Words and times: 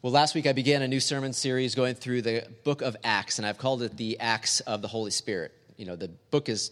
Well, 0.00 0.12
last 0.12 0.36
week 0.36 0.46
I 0.46 0.52
began 0.52 0.82
a 0.82 0.86
new 0.86 1.00
sermon 1.00 1.32
series 1.32 1.74
going 1.74 1.96
through 1.96 2.22
the 2.22 2.46
book 2.62 2.82
of 2.82 2.96
Acts, 3.02 3.40
and 3.40 3.46
I've 3.46 3.58
called 3.58 3.82
it 3.82 3.96
the 3.96 4.20
Acts 4.20 4.60
of 4.60 4.80
the 4.80 4.86
Holy 4.86 5.10
Spirit. 5.10 5.50
You 5.76 5.86
know, 5.86 5.96
the 5.96 6.06
book 6.30 6.48
is 6.48 6.70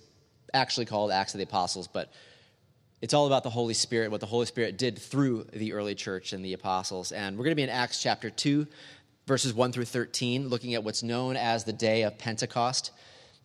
actually 0.55 0.87
called 0.87 1.11
Acts 1.11 1.35
of 1.35 1.39
the 1.39 1.45
Apostles, 1.45 1.89
but 1.89 2.13
it's 3.03 3.15
all 3.15 3.27
about 3.27 3.43
the 3.43 3.51
Holy 3.51 3.75
Spirit, 3.75 4.13
what 4.13 4.21
the 4.21 4.27
Holy 4.27 4.47
Spirit 4.47 4.79
did 4.79 4.97
through 4.97 5.45
the 5.53 5.73
early 5.73 5.97
church 5.97 6.33
and 6.33 6.45
the 6.45 6.53
apostles. 6.53 7.11
And 7.11 7.37
we're 7.37 7.43
going 7.43 7.51
to 7.51 7.57
be 7.57 7.65
in 7.65 7.69
Acts 7.69 8.01
chapter 8.01 8.31
2, 8.31 8.65
verses 9.27 9.53
1 9.53 9.73
through 9.73 9.87
13, 9.87 10.47
looking 10.47 10.75
at 10.75 10.85
what's 10.85 11.03
known 11.03 11.37
as 11.37 11.65
the 11.65 11.73
day 11.73 12.03
of 12.03 12.19
Pentecost. 12.19 12.93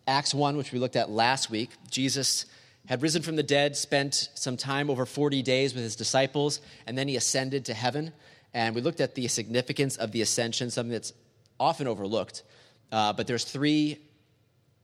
Acts 0.06 0.32
1, 0.32 0.56
which 0.56 0.70
we 0.70 0.78
looked 0.78 0.94
at 0.94 1.10
last 1.10 1.50
week, 1.50 1.70
Jesus 1.90 2.46
had 2.86 3.02
risen 3.02 3.20
from 3.20 3.34
the 3.34 3.42
dead, 3.42 3.74
spent 3.74 4.28
some 4.34 4.56
time 4.56 4.88
over 4.88 5.04
40 5.04 5.42
days 5.42 5.74
with 5.74 5.82
his 5.82 5.96
disciples, 5.96 6.60
and 6.86 6.96
then 6.96 7.08
he 7.08 7.16
ascended 7.16 7.64
to 7.64 7.74
heaven. 7.74 8.12
And 8.54 8.74
we 8.74 8.80
looked 8.80 9.00
at 9.00 9.14
the 9.14 9.28
significance 9.28 9.96
of 9.96 10.12
the 10.12 10.22
ascension, 10.22 10.70
something 10.70 10.92
that's 10.92 11.12
often 11.58 11.86
overlooked. 11.86 12.42
Uh, 12.90 13.12
but 13.12 13.26
there's 13.26 13.44
three 13.44 13.98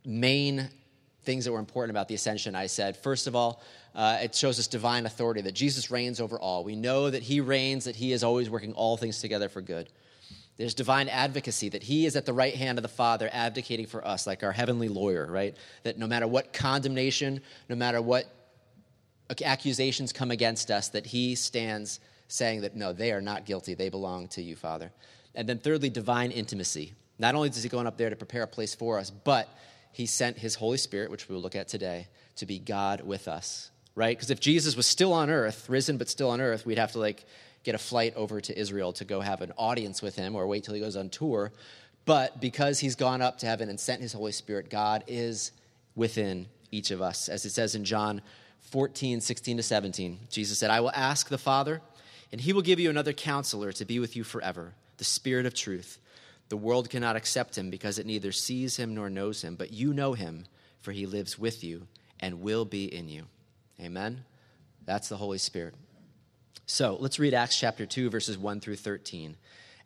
main 0.05 0.71
things 1.25 1.45
that 1.45 1.53
were 1.53 1.59
important 1.59 1.91
about 1.91 2.09
the 2.09 2.15
ascension, 2.15 2.55
I 2.55 2.67
said. 2.67 2.97
First 2.97 3.27
of 3.27 3.37
all, 3.37 3.63
uh, 3.95 4.19
it 4.23 4.35
shows 4.35 4.59
us 4.59 4.67
divine 4.67 5.05
authority, 5.05 5.43
that 5.43 5.53
Jesus 5.53 5.91
reigns 5.91 6.21
over 6.21 6.39
all. 6.39 6.65
We 6.65 6.77
know 6.77 7.11
that 7.11 7.23
he 7.23 7.41
reigns, 7.41 7.85
that 7.85 7.97
he 7.97 8.13
is 8.13 8.25
always 8.25 8.49
working 8.49 8.73
all 8.73 8.97
things 8.97 9.21
together 9.21 9.49
for 9.49 9.61
good. 9.61 9.91
There's 10.57 10.75
divine 10.75 11.09
advocacy, 11.09 11.69
that 11.71 11.83
he 11.83 12.07
is 12.07 12.17
at 12.17 12.25
the 12.25 12.33
right 12.33 12.55
hand 12.55 12.79
of 12.79 12.83
the 12.83 12.89
Father 12.89 13.29
advocating 13.33 13.87
for 13.87 14.07
us, 14.07 14.27
like 14.27 14.43
our 14.43 14.53
heavenly 14.53 14.89
lawyer, 14.89 15.27
right? 15.31 15.57
That 15.83 15.99
no 15.99 16.07
matter 16.07 16.27
what 16.27 16.53
condemnation, 16.53 17.43
no 17.69 17.77
matter 17.77 18.01
what 18.01 18.25
accusations 19.45 20.13
come 20.13 20.31
against 20.31 20.71
us, 20.71 20.89
that 20.89 21.07
he 21.07 21.35
stands 21.35 22.01
saying 22.29 22.61
that 22.61 22.77
no, 22.77 22.93
they 22.93 23.13
are 23.13 23.21
not 23.21 23.47
guilty. 23.47 23.75
They 23.75 23.89
belong 23.89 24.29
to 24.29 24.43
you, 24.43 24.55
Father. 24.55 24.93
And 25.35 25.49
then, 25.49 25.59
thirdly, 25.59 25.91
divine 25.91 26.31
intimacy. 26.31 26.95
Not 27.19 27.35
only 27.35 27.49
is 27.49 27.63
he 27.63 27.69
going 27.69 27.87
up 27.87 27.97
there 27.97 28.11
to 28.11 28.17
prepare 28.17 28.43
a 28.43 28.49
place 28.49 28.75
for 28.75 28.99
us, 28.99 29.11
but 29.11 29.49
he 29.93 30.07
sent 30.07 30.39
his 30.39 30.55
Holy 30.55 30.79
Spirit, 30.79 31.11
which 31.11 31.29
we 31.29 31.35
will 31.35 31.43
look 31.43 31.57
at 31.57 31.69
today, 31.69 32.07
to 32.37 32.47
be 32.47 32.59
God 32.59 33.01
with 33.01 33.27
us, 33.27 33.71
right? 33.95 34.17
Because 34.17 34.31
if 34.31 34.39
Jesus 34.39 34.77
was 34.77 34.87
still 34.87 35.13
on 35.13 35.29
earth, 35.31 35.69
risen 35.69 35.97
but 35.97 36.09
still 36.09 36.31
on 36.31 36.41
earth, 36.41 36.65
we'd 36.65 36.79
have 36.79 36.93
to 36.93 36.99
like 37.01 37.25
get 37.65 37.75
a 37.75 37.79
flight 37.79 38.15
over 38.15 38.41
to 38.41 38.57
Israel 38.57 38.93
to 38.93 39.05
go 39.05 39.21
have 39.21 39.43
an 39.43 39.53
audience 39.57 40.01
with 40.01 40.15
him 40.15 40.37
or 40.37 40.47
wait 40.47 40.65
till 40.65 40.75
he 40.75 40.81
goes 40.81 40.97
on 40.97 41.09
tour. 41.09 41.53
But 42.05 42.41
because 42.41 42.79
he's 42.79 42.95
gone 42.95 43.21
up 43.21 43.39
to 43.39 43.47
heaven 43.47 43.69
and 43.69 43.79
sent 43.79 44.01
his 44.01 44.13
Holy 44.13 44.33
Spirit, 44.33 44.71
God 44.71 45.05
is 45.07 45.53
within 45.95 46.47
each 46.71 46.91
of 46.91 47.03
us. 47.03 47.29
As 47.29 47.45
it 47.45 47.51
says 47.51 47.75
in 47.75 47.85
John 47.85 48.23
14, 48.71 49.21
16 49.21 49.57
to 49.57 49.63
17, 49.63 50.19
Jesus 50.31 50.59
said, 50.59 50.71
I 50.71 50.81
will 50.81 50.93
ask 50.95 51.29
the 51.29 51.39
Father 51.39 51.83
and 52.33 52.41
he 52.41 52.53
will 52.53 52.63
give 52.63 52.81
you 52.81 52.91
another 52.91 53.13
counselor 53.13 53.73
to 53.73 53.85
be 53.85 53.99
with 53.99 54.17
you 54.17 54.25
forever, 54.25 54.75
the 54.99 55.05
Spirit 55.05 55.47
of 55.47 55.55
truth. 55.55 55.99
The 56.49 56.57
world 56.57 56.91
cannot 56.91 57.17
accept 57.17 57.57
him 57.57 57.71
because 57.71 57.99
it 57.99 58.07
neither 58.07 58.33
sees 58.33 58.77
him 58.77 58.95
nor 58.95 59.11
knows 59.11 59.43
him, 59.43 59.55
but 59.57 59.73
you 59.73 59.93
know 59.93 60.15
him, 60.15 60.47
for 60.81 60.93
he 60.93 61.07
lives 61.07 61.39
with 61.39 61.63
you 61.63 61.87
and 62.21 62.41
will 62.41 62.65
be 62.65 62.93
in 62.93 63.09
you. 63.09 63.25
Amen? 63.81 64.25
That's 64.85 65.09
the 65.09 65.17
Holy 65.17 65.39
Spirit. 65.39 65.75
So 66.67 66.97
let's 67.01 67.19
read 67.19 67.35
Acts 67.35 67.59
chapter 67.59 67.87
2, 67.87 68.11
verses 68.11 68.37
1 68.37 68.61
through 68.61 68.77
13. 68.77 69.37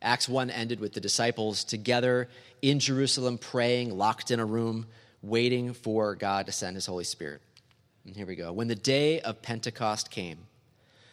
Acts 0.00 0.28
1 0.28 0.50
ended 0.50 0.80
with 0.80 0.94
the 0.94 1.00
disciples 1.00 1.62
together 1.62 2.28
in 2.60 2.80
Jerusalem, 2.80 3.38
praying, 3.38 3.96
locked 3.96 4.30
in 4.30 4.40
a 4.40 4.44
room, 4.44 4.86
waiting 5.22 5.74
for 5.74 6.16
God 6.16 6.46
to 6.46 6.52
send 6.52 6.74
his 6.74 6.86
Holy 6.86 7.04
Spirit. 7.04 7.40
And 8.04 8.16
here 8.16 8.26
we 8.26 8.34
go. 8.34 8.52
When 8.52 8.66
the 8.66 8.74
day 8.74 9.20
of 9.20 9.42
Pentecost 9.42 10.10
came, 10.10 10.38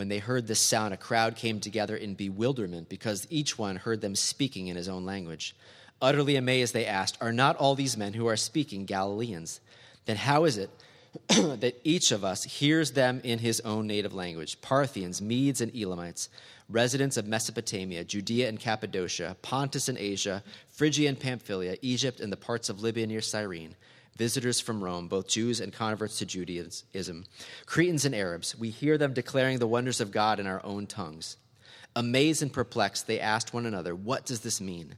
When 0.00 0.08
they 0.08 0.18
heard 0.18 0.46
this 0.46 0.60
sound, 0.60 0.94
a 0.94 0.96
crowd 0.96 1.36
came 1.36 1.60
together 1.60 1.94
in 1.94 2.14
bewilderment 2.14 2.88
because 2.88 3.26
each 3.28 3.58
one 3.58 3.76
heard 3.76 4.00
them 4.00 4.14
speaking 4.14 4.68
in 4.68 4.76
his 4.76 4.88
own 4.88 5.04
language. 5.04 5.54
Utterly 6.00 6.36
amazed, 6.36 6.72
they 6.72 6.86
asked, 6.86 7.18
Are 7.20 7.34
not 7.34 7.56
all 7.56 7.74
these 7.74 7.98
men 7.98 8.14
who 8.14 8.26
are 8.26 8.34
speaking 8.34 8.86
Galileans? 8.86 9.60
Then 10.06 10.16
how 10.16 10.44
is 10.44 10.56
it 10.56 10.70
that 11.28 11.78
each 11.84 12.12
of 12.12 12.24
us 12.24 12.44
hears 12.44 12.92
them 12.92 13.20
in 13.24 13.40
his 13.40 13.60
own 13.60 13.86
native 13.86 14.14
language? 14.14 14.62
Parthians, 14.62 15.20
Medes, 15.20 15.60
and 15.60 15.70
Elamites, 15.76 16.30
residents 16.70 17.18
of 17.18 17.26
Mesopotamia, 17.26 18.02
Judea 18.02 18.48
and 18.48 18.58
Cappadocia, 18.58 19.36
Pontus 19.42 19.90
and 19.90 19.98
Asia, 19.98 20.42
Phrygia 20.70 21.10
and 21.10 21.20
Pamphylia, 21.20 21.76
Egypt, 21.82 22.20
and 22.20 22.32
the 22.32 22.38
parts 22.38 22.70
of 22.70 22.80
Libya 22.80 23.06
near 23.06 23.20
Cyrene 23.20 23.76
visitors 24.16 24.60
from 24.60 24.82
Rome, 24.82 25.08
both 25.08 25.28
Jews 25.28 25.60
and 25.60 25.72
converts 25.72 26.18
to 26.18 26.26
Judaism, 26.26 27.24
Cretans 27.66 28.04
and 28.04 28.14
Arabs, 28.14 28.56
we 28.58 28.70
hear 28.70 28.98
them 28.98 29.12
declaring 29.12 29.58
the 29.58 29.66
wonders 29.66 30.00
of 30.00 30.10
God 30.10 30.38
in 30.38 30.46
our 30.46 30.60
own 30.64 30.86
tongues. 30.86 31.36
Amazed 31.96 32.42
and 32.42 32.52
perplexed, 32.52 33.06
they 33.06 33.18
asked 33.18 33.54
one 33.54 33.66
another, 33.66 33.94
What 33.94 34.26
does 34.26 34.40
this 34.40 34.60
mean? 34.60 34.96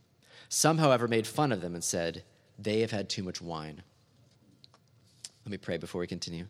Some, 0.49 0.79
however, 0.79 1.09
made 1.09 1.27
fun 1.27 1.53
of 1.53 1.61
them 1.61 1.75
and 1.75 1.83
said, 1.83 2.25
They 2.59 2.81
have 2.81 2.91
had 2.91 3.09
too 3.09 3.23
much 3.23 3.41
wine. 3.41 3.83
Let 5.45 5.51
me 5.51 5.57
pray 5.57 5.79
before 5.79 6.01
we 6.01 6.07
continue. 6.07 6.47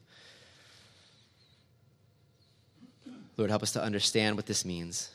Lord, 3.37 3.51
help 3.51 3.63
us 3.63 3.73
to 3.73 3.83
understand 3.83 4.37
what 4.37 4.47
this 4.47 4.65
means. 4.65 5.11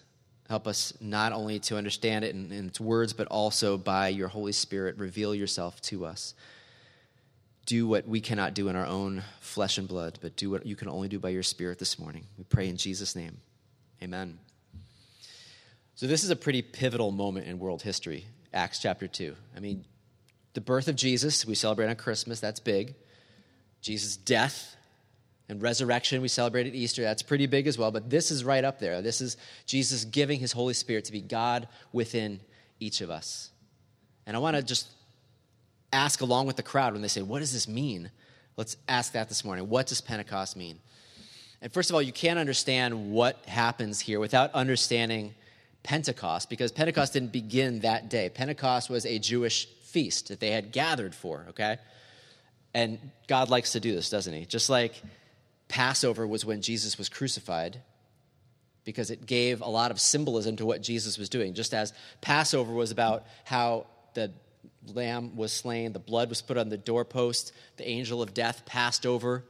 Help 0.47 0.67
us 0.67 0.93
not 1.01 1.33
only 1.33 1.59
to 1.59 1.77
understand 1.77 2.23
it 2.23 2.33
in, 2.33 2.51
in 2.51 2.67
its 2.67 2.79
words, 2.79 3.13
but 3.13 3.27
also 3.27 3.77
by 3.77 4.07
your 4.07 4.29
Holy 4.29 4.53
Spirit, 4.53 4.97
reveal 4.97 5.35
yourself 5.35 5.81
to 5.81 6.05
us 6.05 6.33
do 7.67 7.85
what 7.85 8.07
we 8.07 8.21
cannot 8.21 8.53
do 8.53 8.69
in 8.69 8.75
our 8.75 8.85
own 8.85 9.21
flesh 9.41 9.77
and 9.77 9.87
blood, 9.87 10.17
but 10.21 10.35
do 10.35 10.49
what 10.49 10.65
you 10.65 10.75
can 10.75 10.87
only 10.87 11.09
do 11.09 11.19
by 11.19 11.29
your 11.29 11.43
Spirit 11.43 11.77
this 11.77 11.99
morning. 11.99 12.25
We 12.37 12.45
pray 12.45 12.69
in 12.69 12.77
Jesus' 12.77 13.15
name. 13.15 13.37
Amen. 14.01 14.39
So, 15.93 16.07
this 16.07 16.23
is 16.23 16.29
a 16.29 16.35
pretty 16.35 16.61
pivotal 16.61 17.11
moment 17.11 17.45
in 17.47 17.59
world 17.59 17.81
history, 17.81 18.25
Acts 18.53 18.79
chapter 18.79 19.07
2. 19.07 19.35
I 19.55 19.59
mean, 19.59 19.83
the 20.53 20.61
birth 20.61 20.87
of 20.87 20.95
Jesus, 20.95 21.45
we 21.45 21.55
celebrate 21.55 21.89
on 21.89 21.95
Christmas, 21.97 22.39
that's 22.39 22.59
big. 22.59 22.95
Jesus' 23.81 24.15
death 24.15 24.75
and 25.49 25.61
resurrection, 25.61 26.21
we 26.21 26.29
celebrate 26.29 26.67
at 26.67 26.75
Easter, 26.75 27.01
that's 27.01 27.21
pretty 27.21 27.47
big 27.47 27.67
as 27.67 27.77
well. 27.77 27.91
But 27.91 28.09
this 28.09 28.31
is 28.31 28.45
right 28.45 28.63
up 28.63 28.79
there. 28.79 29.01
This 29.01 29.19
is 29.19 29.37
Jesus 29.65 30.05
giving 30.05 30.39
his 30.39 30.53
Holy 30.53 30.73
Spirit 30.73 31.05
to 31.05 31.11
be 31.11 31.21
God 31.21 31.67
within 31.91 32.39
each 32.79 33.01
of 33.01 33.09
us. 33.09 33.51
And 34.25 34.37
I 34.37 34.39
want 34.39 34.55
to 34.55 34.63
just 34.63 34.87
ask 35.97 36.21
along 36.21 36.45
with 36.45 36.55
the 36.55 36.63
crowd 36.63 36.93
when 36.93 37.01
they 37.01 37.07
say, 37.07 37.21
What 37.21 37.39
does 37.39 37.51
this 37.51 37.67
mean? 37.67 38.11
Let's 38.55 38.77
ask 38.87 39.13
that 39.13 39.29
this 39.29 39.43
morning. 39.43 39.69
What 39.69 39.87
does 39.87 40.01
Pentecost 40.01 40.55
mean? 40.55 40.79
And 41.61 41.71
first 41.71 41.89
of 41.89 41.95
all, 41.95 42.01
you 42.01 42.11
can't 42.11 42.39
understand 42.39 43.11
what 43.11 43.43
happens 43.45 43.99
here 43.99 44.19
without 44.19 44.53
understanding 44.53 45.33
Pentecost, 45.83 46.49
because 46.49 46.71
Pentecost 46.71 47.13
didn't 47.13 47.31
begin 47.31 47.79
that 47.81 48.09
day. 48.09 48.29
Pentecost 48.29 48.89
was 48.89 49.05
a 49.05 49.19
Jewish 49.19 49.67
feast 49.83 50.27
that 50.27 50.39
they 50.39 50.51
had 50.51 50.71
gathered 50.71 51.15
for, 51.15 51.45
okay? 51.49 51.77
And 52.73 52.99
God 53.27 53.49
likes 53.49 53.71
to 53.71 53.79
do 53.79 53.93
this, 53.93 54.09
doesn't 54.09 54.33
He? 54.33 54.45
Just 54.45 54.69
like 54.69 55.01
Passover 55.67 56.27
was 56.27 56.45
when 56.45 56.61
Jesus 56.61 56.97
was 56.97 57.09
crucified, 57.09 57.81
because 58.83 59.11
it 59.11 59.25
gave 59.25 59.61
a 59.61 59.69
lot 59.69 59.91
of 59.91 59.99
symbolism 59.99 60.57
to 60.57 60.65
what 60.65 60.81
Jesus 60.81 61.17
was 61.17 61.29
doing, 61.29 61.53
just 61.53 61.73
as 61.73 61.93
Passover 62.21 62.73
was 62.73 62.91
about 62.91 63.25
how 63.45 63.87
the 64.13 64.31
lamb 64.93 65.35
was 65.35 65.51
slain, 65.51 65.93
the 65.93 65.99
blood 65.99 66.29
was 66.29 66.41
put 66.41 66.57
on 66.57 66.69
the 66.69 66.77
doorpost, 66.77 67.51
the 67.77 67.87
angel 67.87 68.21
of 68.21 68.33
death 68.33 68.65
passed 68.65 69.05
over 69.05 69.43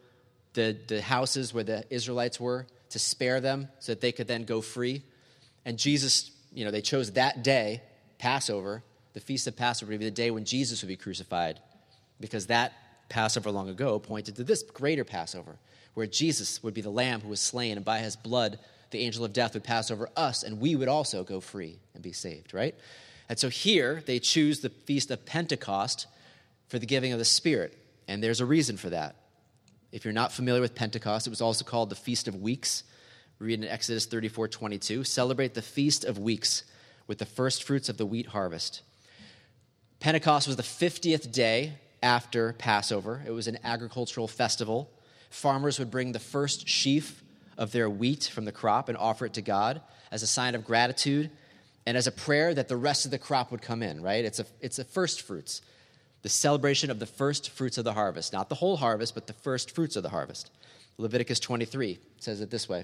the, 0.53 0.75
the 0.87 1.01
houses 1.01 1.53
where 1.53 1.63
the 1.63 1.83
Israelites 1.89 2.39
were 2.39 2.65
to 2.89 2.99
spare 2.99 3.39
them 3.39 3.67
so 3.79 3.91
that 3.91 4.01
they 4.01 4.11
could 4.11 4.27
then 4.27 4.43
go 4.43 4.61
free. 4.61 5.03
And 5.65 5.77
Jesus, 5.77 6.31
you 6.53 6.65
know, 6.65 6.71
they 6.71 6.81
chose 6.81 7.11
that 7.11 7.43
day, 7.43 7.81
Passover, 8.17 8.83
the 9.13 9.19
feast 9.19 9.47
of 9.47 9.55
Passover, 9.55 9.91
to 9.91 9.97
be 9.97 10.05
the 10.05 10.11
day 10.11 10.31
when 10.31 10.45
Jesus 10.45 10.81
would 10.81 10.87
be 10.87 10.95
crucified, 10.95 11.59
because 12.19 12.47
that 12.47 12.73
Passover 13.09 13.51
long 13.51 13.69
ago 13.69 13.99
pointed 13.99 14.35
to 14.37 14.43
this 14.43 14.63
greater 14.63 15.03
Passover, 15.03 15.57
where 15.93 16.07
Jesus 16.07 16.61
would 16.63 16.73
be 16.73 16.81
the 16.81 16.89
lamb 16.89 17.21
who 17.21 17.29
was 17.29 17.39
slain, 17.39 17.77
and 17.77 17.85
by 17.85 17.99
his 17.99 18.15
blood, 18.15 18.59
the 18.91 18.99
angel 18.99 19.25
of 19.25 19.33
death 19.33 19.53
would 19.53 19.63
pass 19.63 19.91
over 19.91 20.09
us, 20.15 20.43
and 20.43 20.59
we 20.59 20.75
would 20.75 20.87
also 20.87 21.23
go 21.23 21.39
free 21.39 21.77
and 21.93 22.01
be 22.01 22.13
saved, 22.13 22.53
right? 22.53 22.75
And 23.29 23.37
so 23.37 23.49
here 23.49 24.01
they 24.05 24.19
choose 24.19 24.59
the 24.59 24.69
feast 24.69 25.11
of 25.11 25.25
Pentecost 25.25 26.07
for 26.67 26.79
the 26.79 26.85
giving 26.85 27.11
of 27.13 27.19
the 27.19 27.25
Spirit. 27.25 27.77
And 28.07 28.23
there's 28.23 28.41
a 28.41 28.45
reason 28.45 28.77
for 28.77 28.89
that. 28.89 29.15
If 29.91 30.05
you're 30.05 30.13
not 30.13 30.31
familiar 30.31 30.61
with 30.61 30.75
Pentecost, 30.75 31.27
it 31.27 31.29
was 31.29 31.41
also 31.41 31.65
called 31.65 31.89
the 31.89 31.95
Feast 31.95 32.27
of 32.27 32.35
Weeks. 32.35 32.83
Read 33.39 33.63
in 33.63 33.69
Exodus 33.69 34.05
34 34.05 34.47
22. 34.47 35.03
Celebrate 35.03 35.53
the 35.53 35.61
Feast 35.61 36.03
of 36.03 36.17
Weeks 36.17 36.63
with 37.05 37.19
the 37.19 37.25
first 37.25 37.63
fruits 37.63 37.89
of 37.89 37.97
the 37.97 38.05
wheat 38.05 38.27
harvest. 38.27 38.81
Pentecost 39.99 40.47
was 40.47 40.57
the 40.57 40.63
50th 40.63 41.31
day 41.31 41.73
after 42.03 42.53
Passover. 42.53 43.23
It 43.25 43.31
was 43.31 43.47
an 43.47 43.57
agricultural 43.63 44.27
festival. 44.27 44.91
Farmers 45.29 45.79
would 45.79 45.91
bring 45.91 46.11
the 46.11 46.19
first 46.19 46.67
sheaf 46.67 47.23
of 47.57 47.71
their 47.71 47.89
wheat 47.89 48.29
from 48.31 48.45
the 48.45 48.51
crop 48.51 48.89
and 48.89 48.97
offer 48.97 49.25
it 49.25 49.33
to 49.33 49.41
God 49.41 49.81
as 50.11 50.21
a 50.21 50.27
sign 50.27 50.55
of 50.55 50.63
gratitude 50.63 51.29
and 51.87 51.95
as 51.95 52.05
a 52.05 52.11
prayer 52.11 52.53
that 52.53 52.67
the 52.67 52.75
rest 52.75 53.05
of 53.05 53.11
the 53.11 53.17
crop 53.17 53.49
would 53.49 53.61
come 53.61 53.81
in, 53.81 54.01
right? 54.01 54.25
It's 54.25 54.39
a, 54.39 54.45
it's 54.59 54.77
a 54.77 54.83
first 54.83 55.21
fruits, 55.21 55.61
the 56.21 56.27
celebration 56.27 56.91
of 56.91 56.99
the 56.99 57.05
first 57.05 57.51
fruits 57.51 57.77
of 57.77 57.85
the 57.85 57.93
harvest. 57.93 58.33
Not 58.33 58.49
the 58.49 58.55
whole 58.55 58.75
harvest, 58.75 59.15
but 59.15 59.25
the 59.25 59.31
first 59.31 59.73
fruits 59.73 59.95
of 59.95 60.03
the 60.03 60.09
harvest. 60.09 60.51
Leviticus 60.97 61.39
23 61.39 61.97
says 62.19 62.41
it 62.41 62.51
this 62.51 62.67
way 62.67 62.83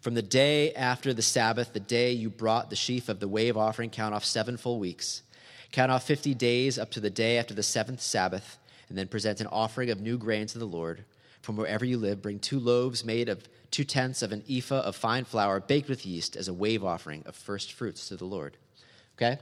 From 0.00 0.14
the 0.14 0.22
day 0.22 0.72
after 0.72 1.12
the 1.12 1.20
Sabbath, 1.20 1.74
the 1.74 1.80
day 1.80 2.12
you 2.12 2.30
brought 2.30 2.70
the 2.70 2.76
sheaf 2.76 3.10
of 3.10 3.20
the 3.20 3.28
wave 3.28 3.58
offering, 3.58 3.90
count 3.90 4.14
off 4.14 4.24
seven 4.24 4.56
full 4.56 4.78
weeks. 4.78 5.20
Count 5.70 5.92
off 5.92 6.04
50 6.04 6.32
days 6.32 6.78
up 6.78 6.92
to 6.92 7.00
the 7.00 7.10
day 7.10 7.36
after 7.36 7.52
the 7.52 7.62
seventh 7.62 8.00
Sabbath, 8.00 8.56
and 8.88 8.96
then 8.96 9.06
present 9.06 9.42
an 9.42 9.48
offering 9.48 9.90
of 9.90 10.00
new 10.00 10.16
grain 10.16 10.46
to 10.46 10.58
the 10.58 10.64
Lord. 10.64 11.04
From 11.46 11.54
wherever 11.54 11.84
you 11.84 11.96
live, 11.96 12.22
bring 12.22 12.40
two 12.40 12.58
loaves 12.58 13.04
made 13.04 13.28
of 13.28 13.48
two 13.70 13.84
tenths 13.84 14.20
of 14.20 14.32
an 14.32 14.42
ephah 14.50 14.80
of 14.80 14.96
fine 14.96 15.24
flour 15.24 15.60
baked 15.60 15.88
with 15.88 16.04
yeast 16.04 16.34
as 16.34 16.48
a 16.48 16.52
wave 16.52 16.82
offering 16.82 17.22
of 17.24 17.36
first 17.36 17.72
fruits 17.72 18.08
to 18.08 18.16
the 18.16 18.24
Lord. 18.24 18.56
Okay? 19.16 19.38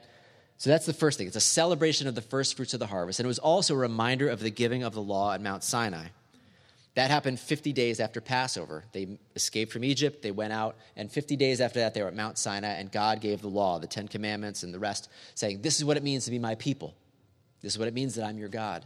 So 0.58 0.68
that's 0.68 0.84
the 0.84 0.92
first 0.92 1.16
thing. 1.16 1.26
It's 1.26 1.34
a 1.34 1.40
celebration 1.40 2.06
of 2.06 2.14
the 2.14 2.20
first 2.20 2.58
fruits 2.58 2.74
of 2.74 2.80
the 2.80 2.88
harvest. 2.88 3.20
And 3.20 3.24
it 3.24 3.28
was 3.28 3.38
also 3.38 3.72
a 3.72 3.78
reminder 3.78 4.28
of 4.28 4.40
the 4.40 4.50
giving 4.50 4.82
of 4.82 4.92
the 4.92 5.00
law 5.00 5.32
at 5.32 5.40
Mount 5.40 5.64
Sinai. 5.64 6.08
That 6.94 7.10
happened 7.10 7.40
50 7.40 7.72
days 7.72 8.00
after 8.00 8.20
Passover. 8.20 8.84
They 8.92 9.16
escaped 9.34 9.72
from 9.72 9.82
Egypt, 9.82 10.20
they 10.20 10.30
went 10.30 10.52
out, 10.52 10.76
and 10.96 11.10
50 11.10 11.36
days 11.36 11.58
after 11.62 11.78
that, 11.78 11.94
they 11.94 12.02
were 12.02 12.08
at 12.08 12.14
Mount 12.14 12.36
Sinai, 12.36 12.74
and 12.74 12.92
God 12.92 13.22
gave 13.22 13.40
the 13.40 13.48
law, 13.48 13.78
the 13.78 13.86
Ten 13.86 14.08
Commandments, 14.08 14.62
and 14.62 14.74
the 14.74 14.78
rest, 14.78 15.08
saying, 15.34 15.62
This 15.62 15.78
is 15.78 15.86
what 15.86 15.96
it 15.96 16.02
means 16.02 16.26
to 16.26 16.30
be 16.30 16.38
my 16.38 16.54
people. 16.54 16.94
This 17.62 17.72
is 17.72 17.78
what 17.78 17.88
it 17.88 17.94
means 17.94 18.16
that 18.16 18.26
I'm 18.26 18.36
your 18.36 18.50
God. 18.50 18.84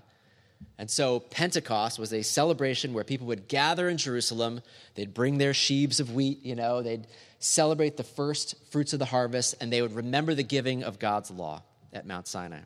And 0.79 0.91
so 0.91 1.21
Pentecost 1.21 1.99
was 1.99 2.13
a 2.13 2.23
celebration 2.23 2.95
where 2.95 3.05
people 3.05 3.27
would 3.27 3.49
gather 3.49 3.89
in 3.89 3.97
Jerusalem. 3.97 4.63
They'd 4.95 5.13
bring 5.13 5.39
their 5.39 5.55
sheaves 5.55 5.99
of 5.99 6.15
wheat, 6.15 6.45
you 6.45 6.55
know, 6.55 6.83
they'd 6.83 7.07
celebrate 7.41 7.97
the 7.97 8.05
first 8.05 8.55
fruits 8.71 8.93
of 8.93 8.99
the 8.99 9.05
harvest, 9.05 9.55
and 9.61 9.73
they 9.73 9.83
would 9.83 9.95
remember 9.95 10.35
the 10.35 10.43
giving 10.43 10.83
of 10.83 10.99
God's 10.99 11.31
law 11.31 11.63
at 11.93 12.07
Mount 12.07 12.27
Sinai. 12.27 12.61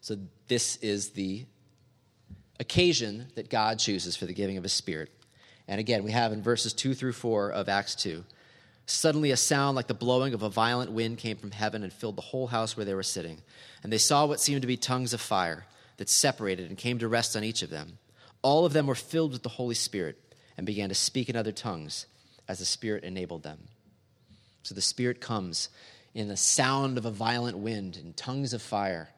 So 0.00 0.16
this 0.48 0.76
is 0.76 1.10
the 1.10 1.44
occasion 2.58 3.26
that 3.34 3.50
God 3.50 3.78
chooses 3.78 4.16
for 4.16 4.26
the 4.26 4.34
giving 4.34 4.56
of 4.56 4.62
his 4.62 4.72
spirit. 4.72 5.10
And 5.66 5.80
again, 5.80 6.04
we 6.04 6.12
have 6.12 6.32
in 6.32 6.42
verses 6.42 6.72
2 6.72 6.94
through 6.94 7.12
4 7.12 7.50
of 7.50 7.68
Acts 7.68 7.94
2 7.96 8.24
suddenly 8.90 9.30
a 9.30 9.36
sound 9.36 9.76
like 9.76 9.86
the 9.86 9.94
blowing 9.94 10.34
of 10.34 10.42
a 10.42 10.48
violent 10.48 10.90
wind 10.90 11.18
came 11.18 11.36
from 11.36 11.52
heaven 11.52 11.82
and 11.82 11.92
filled 11.92 12.16
the 12.16 12.22
whole 12.22 12.48
house 12.48 12.76
where 12.76 12.84
they 12.84 12.94
were 12.94 13.02
sitting. 13.02 13.38
And 13.82 13.92
they 13.92 13.98
saw 13.98 14.26
what 14.26 14.40
seemed 14.40 14.62
to 14.62 14.66
be 14.66 14.76
tongues 14.76 15.14
of 15.14 15.20
fire 15.20 15.66
that 16.00 16.08
separated 16.08 16.66
and 16.70 16.78
came 16.78 16.98
to 16.98 17.06
rest 17.06 17.36
on 17.36 17.44
each 17.44 17.60
of 17.60 17.68
them. 17.68 17.98
All 18.40 18.64
of 18.64 18.72
them 18.72 18.86
were 18.86 18.94
filled 18.94 19.32
with 19.32 19.42
the 19.42 19.50
Holy 19.50 19.74
Spirit 19.74 20.16
and 20.56 20.64
began 20.64 20.88
to 20.88 20.94
speak 20.94 21.28
in 21.28 21.36
other 21.36 21.52
tongues 21.52 22.06
as 22.48 22.58
the 22.58 22.64
Spirit 22.64 23.04
enabled 23.04 23.42
them. 23.42 23.58
So 24.62 24.74
the 24.74 24.80
Spirit 24.80 25.20
comes 25.20 25.68
in 26.14 26.28
the 26.28 26.38
sound 26.38 26.96
of 26.96 27.04
a 27.04 27.10
violent 27.10 27.58
wind 27.58 27.98
and 27.98 28.16
tongues 28.16 28.54
of 28.54 28.62
fire. 28.62 29.10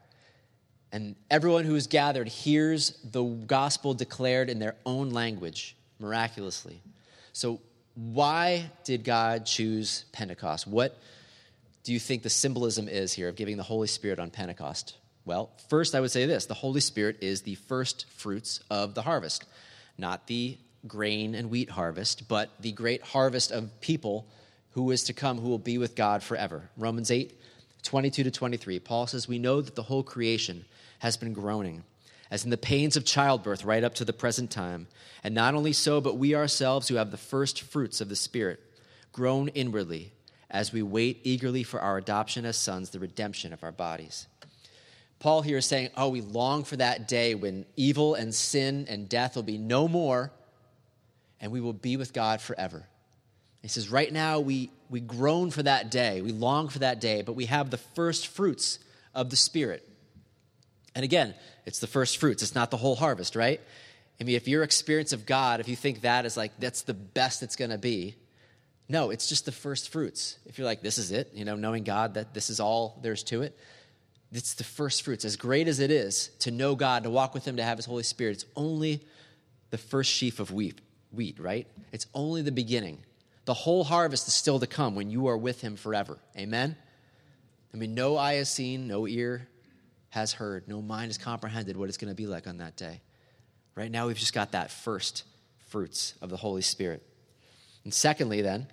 And 0.91 1.15
everyone 1.31 1.63
who 1.63 1.75
is 1.75 1.87
gathered 1.87 2.27
hears 2.27 2.99
the 3.01 3.23
gospel 3.23 3.93
declared 3.93 4.49
in 4.49 4.59
their 4.59 4.75
own 4.85 5.11
language 5.11 5.77
miraculously. 5.99 6.81
So, 7.31 7.61
why 7.95 8.69
did 8.83 9.05
God 9.05 9.45
choose 9.45 10.03
Pentecost? 10.11 10.67
What 10.67 10.99
do 11.85 11.93
you 11.93 11.99
think 11.99 12.23
the 12.23 12.29
symbolism 12.29 12.89
is 12.89 13.13
here 13.13 13.29
of 13.29 13.37
giving 13.37 13.55
the 13.55 13.63
Holy 13.63 13.87
Spirit 13.87 14.19
on 14.19 14.31
Pentecost? 14.31 14.97
Well, 15.25 15.51
first, 15.69 15.95
I 15.95 16.01
would 16.01 16.11
say 16.11 16.25
this 16.25 16.45
the 16.45 16.53
Holy 16.53 16.81
Spirit 16.81 17.17
is 17.21 17.41
the 17.41 17.55
first 17.55 18.05
fruits 18.11 18.59
of 18.69 18.93
the 18.93 19.03
harvest, 19.03 19.45
not 19.97 20.27
the 20.27 20.57
grain 20.87 21.33
and 21.35 21.49
wheat 21.49 21.69
harvest, 21.69 22.27
but 22.27 22.49
the 22.59 22.71
great 22.71 23.01
harvest 23.01 23.51
of 23.51 23.79
people 23.79 24.27
who 24.71 24.91
is 24.91 25.03
to 25.05 25.13
come, 25.13 25.39
who 25.39 25.49
will 25.49 25.59
be 25.59 25.77
with 25.77 25.95
God 25.95 26.23
forever. 26.23 26.69
Romans 26.77 27.11
8, 27.11 27.39
22 27.83 28.23
to 28.23 28.31
23. 28.31 28.79
Paul 28.79 29.07
says, 29.07 29.27
We 29.27 29.39
know 29.39 29.61
that 29.61 29.75
the 29.75 29.83
whole 29.83 30.03
creation 30.03 30.65
has 30.99 31.15
been 31.15 31.33
groaning, 31.33 31.83
as 32.31 32.43
in 32.43 32.49
the 32.49 32.57
pains 32.57 32.97
of 32.97 33.05
childbirth, 33.05 33.63
right 33.63 33.83
up 33.83 33.95
to 33.95 34.05
the 34.05 34.13
present 34.13 34.51
time. 34.51 34.87
And 35.23 35.33
not 35.35 35.53
only 35.53 35.73
so, 35.73 36.01
but 36.01 36.17
we 36.17 36.35
ourselves 36.35 36.87
who 36.87 36.95
have 36.95 37.11
the 37.11 37.17
first 37.17 37.61
fruits 37.61 38.01
of 38.01 38.09
the 38.09 38.15
Spirit 38.15 38.59
groan 39.11 39.47
inwardly 39.49 40.11
as 40.49 40.73
we 40.73 40.81
wait 40.81 41.19
eagerly 41.23 41.63
for 41.63 41.79
our 41.79 41.97
adoption 41.97 42.45
as 42.45 42.57
sons, 42.57 42.89
the 42.89 42.99
redemption 42.99 43.53
of 43.53 43.63
our 43.63 43.71
bodies. 43.71 44.27
Paul 45.23 45.41
here 45.41 45.59
is 45.59 45.65
saying, 45.65 45.89
Oh, 45.95 46.09
we 46.09 46.19
long 46.19 46.65
for 46.65 46.75
that 46.75 47.07
day 47.07 47.33
when 47.33 47.65
evil 47.77 48.13
and 48.13 48.35
sin 48.35 48.87
and 48.89 49.07
death 49.07 49.37
will 49.37 49.43
be 49.43 49.57
no 49.57 49.87
more 49.87 50.33
and 51.39 51.49
we 51.49 51.61
will 51.61 51.71
be 51.71 51.95
with 51.95 52.11
God 52.11 52.41
forever. 52.41 52.85
He 53.61 53.69
says, 53.69 53.87
Right 53.87 54.11
now 54.11 54.41
we, 54.41 54.69
we 54.89 54.99
groan 54.99 55.49
for 55.49 55.63
that 55.63 55.89
day, 55.89 56.21
we 56.21 56.33
long 56.33 56.67
for 56.67 56.79
that 56.79 56.99
day, 56.99 57.21
but 57.21 57.37
we 57.37 57.45
have 57.45 57.69
the 57.69 57.77
first 57.77 58.27
fruits 58.27 58.79
of 59.15 59.29
the 59.29 59.37
Spirit. 59.37 59.87
And 60.93 61.05
again, 61.05 61.35
it's 61.65 61.79
the 61.79 61.87
first 61.87 62.17
fruits, 62.17 62.43
it's 62.43 62.53
not 62.53 62.69
the 62.69 62.75
whole 62.75 62.97
harvest, 62.97 63.37
right? 63.37 63.61
I 64.19 64.25
mean, 64.25 64.35
if 64.35 64.49
your 64.49 64.61
experience 64.61 65.13
of 65.13 65.25
God, 65.25 65.61
if 65.61 65.69
you 65.69 65.77
think 65.77 66.01
that 66.01 66.25
is 66.25 66.35
like, 66.35 66.51
that's 66.59 66.81
the 66.81 66.93
best 66.93 67.43
it's 67.43 67.55
gonna 67.55 67.77
be, 67.77 68.17
no, 68.89 69.09
it's 69.09 69.29
just 69.29 69.45
the 69.45 69.53
first 69.53 69.89
fruits. 69.89 70.37
If 70.45 70.57
you're 70.57 70.67
like, 70.67 70.81
this 70.81 70.97
is 70.97 71.13
it, 71.13 71.31
you 71.33 71.45
know, 71.45 71.55
knowing 71.55 71.85
God, 71.85 72.15
that 72.15 72.33
this 72.33 72.49
is 72.49 72.59
all 72.59 72.99
there's 73.01 73.23
to 73.23 73.43
it, 73.43 73.57
it's 74.33 74.55
the 74.55 74.63
first 74.63 75.03
fruits. 75.03 75.25
As 75.25 75.35
great 75.35 75.67
as 75.67 75.79
it 75.79 75.91
is 75.91 76.29
to 76.39 76.51
know 76.51 76.75
God, 76.75 77.03
to 77.03 77.09
walk 77.09 77.33
with 77.33 77.45
Him, 77.45 77.57
to 77.57 77.63
have 77.63 77.77
His 77.77 77.85
Holy 77.85 78.03
Spirit, 78.03 78.31
it's 78.33 78.45
only 78.55 79.01
the 79.69 79.77
first 79.77 80.11
sheaf 80.11 80.39
of 80.39 80.51
wheat, 80.51 80.81
wheat, 81.11 81.39
right? 81.39 81.67
It's 81.91 82.07
only 82.13 82.41
the 82.41 82.51
beginning. 82.51 82.99
The 83.45 83.53
whole 83.53 83.83
harvest 83.83 84.27
is 84.27 84.33
still 84.33 84.59
to 84.59 84.67
come 84.67 84.95
when 84.95 85.09
you 85.09 85.27
are 85.27 85.37
with 85.37 85.61
Him 85.61 85.75
forever. 85.75 86.17
Amen? 86.37 86.75
I 87.73 87.77
mean, 87.77 87.93
no 87.93 88.17
eye 88.17 88.35
has 88.35 88.49
seen, 88.49 88.87
no 88.87 89.07
ear 89.07 89.47
has 90.09 90.33
heard, 90.33 90.67
no 90.67 90.81
mind 90.81 91.09
has 91.09 91.17
comprehended 91.17 91.75
what 91.75 91.89
it's 91.89 91.97
going 91.97 92.11
to 92.11 92.15
be 92.15 92.27
like 92.27 92.47
on 92.47 92.57
that 92.57 92.75
day. 92.75 93.01
Right 93.75 93.89
now, 93.89 94.07
we've 94.07 94.17
just 94.17 94.33
got 94.33 94.51
that 94.51 94.71
first 94.71 95.23
fruits 95.67 96.13
of 96.21 96.29
the 96.29 96.37
Holy 96.37 96.61
Spirit. 96.61 97.01
And 97.83 97.93
secondly, 97.93 98.41
then, 98.41 98.67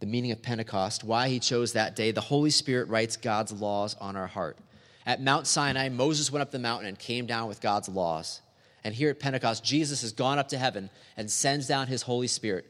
the 0.00 0.06
meaning 0.06 0.32
of 0.32 0.42
Pentecost, 0.42 1.04
why 1.04 1.28
he 1.28 1.38
chose 1.38 1.72
that 1.72 1.96
day. 1.96 2.10
The 2.10 2.20
Holy 2.20 2.50
Spirit 2.50 2.88
writes 2.88 3.16
God's 3.16 3.52
laws 3.52 3.96
on 4.00 4.16
our 4.16 4.26
heart. 4.26 4.58
At 5.06 5.22
Mount 5.22 5.46
Sinai, 5.46 5.88
Moses 5.88 6.30
went 6.32 6.42
up 6.42 6.50
the 6.50 6.58
mountain 6.58 6.88
and 6.88 6.98
came 6.98 7.26
down 7.26 7.48
with 7.48 7.60
God's 7.60 7.88
laws. 7.88 8.40
And 8.82 8.94
here 8.94 9.10
at 9.10 9.20
Pentecost, 9.20 9.64
Jesus 9.64 10.02
has 10.02 10.12
gone 10.12 10.38
up 10.38 10.48
to 10.48 10.58
heaven 10.58 10.90
and 11.16 11.30
sends 11.30 11.66
down 11.66 11.86
his 11.86 12.02
Holy 12.02 12.26
Spirit, 12.26 12.66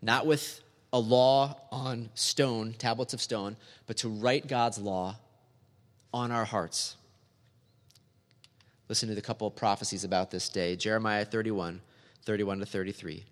not 0.00 0.26
with 0.26 0.60
a 0.92 0.98
law 0.98 1.56
on 1.70 2.10
stone, 2.14 2.74
tablets 2.78 3.14
of 3.14 3.20
stone, 3.20 3.56
but 3.86 3.98
to 3.98 4.08
write 4.08 4.46
God's 4.46 4.78
law 4.78 5.16
on 6.12 6.30
our 6.30 6.44
hearts. 6.44 6.96
Listen 8.88 9.08
to 9.08 9.14
the 9.14 9.22
couple 9.22 9.46
of 9.46 9.54
prophecies 9.54 10.02
about 10.02 10.30
this 10.30 10.48
day 10.48 10.76
Jeremiah 10.76 11.24
31, 11.24 11.80
31 12.24 12.58
to 12.58 12.66
33. 12.66 13.24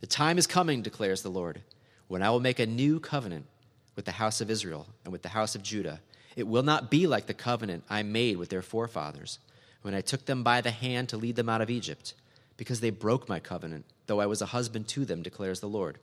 The 0.00 0.06
time 0.06 0.38
is 0.38 0.46
coming, 0.46 0.82
declares 0.82 1.22
the 1.22 1.30
Lord 1.30 1.62
when 2.10 2.24
I 2.24 2.30
will 2.30 2.40
make 2.40 2.58
a 2.58 2.66
new 2.66 2.98
covenant 2.98 3.46
with 3.94 4.04
the 4.04 4.10
house 4.10 4.40
of 4.40 4.50
Israel 4.50 4.88
and 5.04 5.12
with 5.12 5.22
the 5.22 5.28
house 5.28 5.54
of 5.54 5.62
Judah. 5.62 6.00
It 6.34 6.48
will 6.48 6.64
not 6.64 6.90
be 6.90 7.06
like 7.06 7.26
the 7.26 7.34
covenant 7.34 7.84
I 7.88 8.02
made 8.02 8.36
with 8.36 8.48
their 8.48 8.62
forefathers 8.62 9.38
when 9.82 9.94
I 9.94 10.00
took 10.00 10.26
them 10.26 10.42
by 10.42 10.60
the 10.60 10.72
hand 10.72 11.08
to 11.10 11.16
lead 11.16 11.36
them 11.36 11.48
out 11.48 11.60
of 11.60 11.70
Egypt, 11.70 12.14
because 12.56 12.80
they 12.80 12.90
broke 12.90 13.28
my 13.28 13.38
covenant, 13.38 13.84
though 14.08 14.20
I 14.20 14.26
was 14.26 14.42
a 14.42 14.46
husband 14.46 14.88
to 14.88 15.04
them, 15.04 15.22
declares 15.22 15.60
the 15.60 15.68
Lord. 15.68 15.98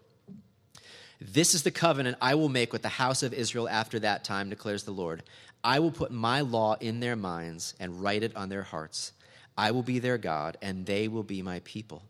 This 1.19 1.53
is 1.53 1.63
the 1.63 1.71
covenant 1.71 2.15
I 2.21 2.35
will 2.35 2.47
make 2.47 2.71
with 2.71 2.83
the 2.83 2.87
house 2.87 3.21
of 3.21 3.33
Israel 3.33 3.67
after 3.67 3.99
that 3.99 4.23
time, 4.23 4.49
declares 4.49 4.83
the 4.83 4.91
Lord. 4.91 5.23
I 5.61 5.79
will 5.79 5.91
put 5.91 6.11
my 6.11 6.39
law 6.39 6.75
in 6.79 7.01
their 7.01 7.17
minds 7.17 7.73
and 7.81 8.01
write 8.01 8.23
it 8.23 8.33
on 8.33 8.47
their 8.47 8.63
hearts. 8.63 9.11
I 9.57 9.71
will 9.71 9.83
be 9.83 9.99
their 9.99 10.17
God, 10.17 10.55
and 10.61 10.85
they 10.85 11.09
will 11.09 11.23
be 11.23 11.41
my 11.41 11.59
people. 11.65 12.03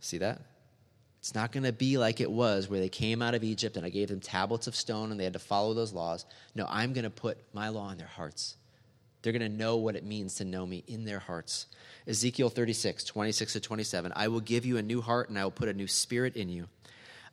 See 0.00 0.18
that? 0.18 0.42
It's 1.24 1.34
not 1.34 1.52
going 1.52 1.64
to 1.64 1.72
be 1.72 1.96
like 1.96 2.20
it 2.20 2.30
was 2.30 2.68
where 2.68 2.80
they 2.80 2.90
came 2.90 3.22
out 3.22 3.34
of 3.34 3.42
Egypt 3.42 3.78
and 3.78 3.86
I 3.86 3.88
gave 3.88 4.08
them 4.08 4.20
tablets 4.20 4.66
of 4.66 4.76
stone 4.76 5.10
and 5.10 5.18
they 5.18 5.24
had 5.24 5.32
to 5.32 5.38
follow 5.38 5.72
those 5.72 5.94
laws. 5.94 6.26
No, 6.54 6.66
I'm 6.68 6.92
going 6.92 7.04
to 7.04 7.10
put 7.10 7.38
my 7.54 7.70
law 7.70 7.90
in 7.90 7.96
their 7.96 8.06
hearts. 8.06 8.58
They're 9.22 9.32
going 9.32 9.40
to 9.40 9.48
know 9.48 9.78
what 9.78 9.96
it 9.96 10.04
means 10.04 10.34
to 10.34 10.44
know 10.44 10.66
me 10.66 10.84
in 10.86 11.06
their 11.06 11.20
hearts. 11.20 11.64
Ezekiel 12.06 12.50
36, 12.50 13.04
26 13.04 13.54
to 13.54 13.60
27. 13.60 14.12
I 14.14 14.28
will 14.28 14.40
give 14.40 14.66
you 14.66 14.76
a 14.76 14.82
new 14.82 15.00
heart 15.00 15.30
and 15.30 15.38
I 15.38 15.44
will 15.44 15.50
put 15.50 15.70
a 15.70 15.72
new 15.72 15.86
spirit 15.86 16.36
in 16.36 16.50
you. 16.50 16.68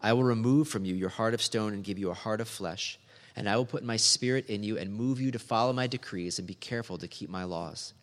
I 0.01 0.13
will 0.13 0.23
remove 0.23 0.69
from 0.69 0.85
you 0.85 0.95
your 0.95 1.09
heart 1.09 1.33
of 1.33 1.41
stone 1.41 1.73
and 1.73 1.83
give 1.83 1.99
you 1.99 2.11
a 2.11 2.13
heart 2.13 2.39
of 2.39 2.47
flesh. 2.47 2.97
And 3.35 3.49
I 3.49 3.57
will 3.57 3.65
put 3.65 3.83
my 3.83 3.97
spirit 3.97 4.49
in 4.49 4.63
you 4.63 4.77
and 4.77 4.93
move 4.93 5.19
you 5.19 5.31
to 5.31 5.39
follow 5.39 5.73
my 5.73 5.87
decrees 5.87 6.39
and 6.39 6.47
be 6.47 6.53
careful 6.53 6.97
to 6.97 7.09
keep 7.09 7.29
my 7.29 7.43
laws. 7.43 7.93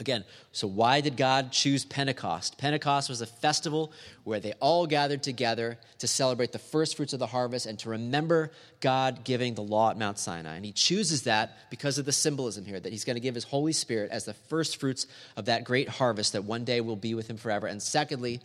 Again, 0.00 0.24
so 0.52 0.66
why 0.66 1.00
did 1.00 1.16
God 1.16 1.52
choose 1.52 1.84
Pentecost? 1.84 2.58
Pentecost 2.58 3.08
was 3.08 3.20
a 3.20 3.26
festival 3.26 3.92
where 4.24 4.40
they 4.40 4.52
all 4.54 4.86
gathered 4.86 5.22
together 5.22 5.78
to 5.98 6.08
celebrate 6.08 6.50
the 6.50 6.58
first 6.58 6.96
fruits 6.96 7.12
of 7.12 7.18
the 7.18 7.26
harvest 7.26 7.66
and 7.66 7.78
to 7.80 7.90
remember 7.90 8.50
God 8.80 9.22
giving 9.22 9.54
the 9.54 9.62
law 9.62 9.90
at 9.90 9.98
Mount 9.98 10.18
Sinai. 10.18 10.56
And 10.56 10.64
he 10.64 10.72
chooses 10.72 11.22
that 11.24 11.56
because 11.70 11.98
of 11.98 12.06
the 12.06 12.12
symbolism 12.12 12.64
here, 12.64 12.80
that 12.80 12.90
he's 12.90 13.04
going 13.04 13.16
to 13.16 13.20
give 13.20 13.34
his 13.34 13.44
Holy 13.44 13.72
Spirit 13.72 14.10
as 14.10 14.24
the 14.24 14.34
first 14.34 14.80
fruits 14.80 15.06
of 15.36 15.44
that 15.44 15.64
great 15.64 15.88
harvest 15.88 16.32
that 16.32 16.44
one 16.44 16.64
day 16.64 16.80
will 16.80 16.96
be 16.96 17.14
with 17.14 17.28
him 17.28 17.36
forever. 17.36 17.66
And 17.66 17.80
secondly, 17.80 18.40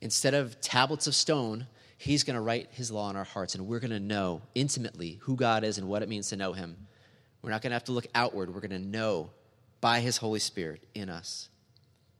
instead 0.00 0.32
of 0.32 0.60
tablets 0.60 1.06
of 1.06 1.14
stone, 1.14 1.66
he's 1.98 2.22
going 2.22 2.36
to 2.36 2.40
write 2.40 2.68
his 2.70 2.90
law 2.90 3.10
in 3.10 3.16
our 3.16 3.24
hearts, 3.24 3.54
and 3.54 3.66
we're 3.66 3.80
going 3.80 3.90
to 3.90 4.00
know 4.00 4.42
intimately 4.54 5.18
who 5.22 5.36
God 5.36 5.64
is 5.64 5.76
and 5.78 5.88
what 5.88 6.02
it 6.02 6.08
means 6.08 6.30
to 6.30 6.36
know 6.36 6.52
him. 6.52 6.76
We're 7.42 7.50
not 7.50 7.62
going 7.62 7.70
to 7.70 7.74
have 7.74 7.84
to 7.84 7.92
look 7.92 8.06
outward, 8.14 8.54
we're 8.54 8.60
going 8.60 8.70
to 8.70 8.78
know 8.78 9.30
by 9.82 10.00
his 10.00 10.16
Holy 10.16 10.38
Spirit 10.38 10.82
in 10.94 11.10
us. 11.10 11.50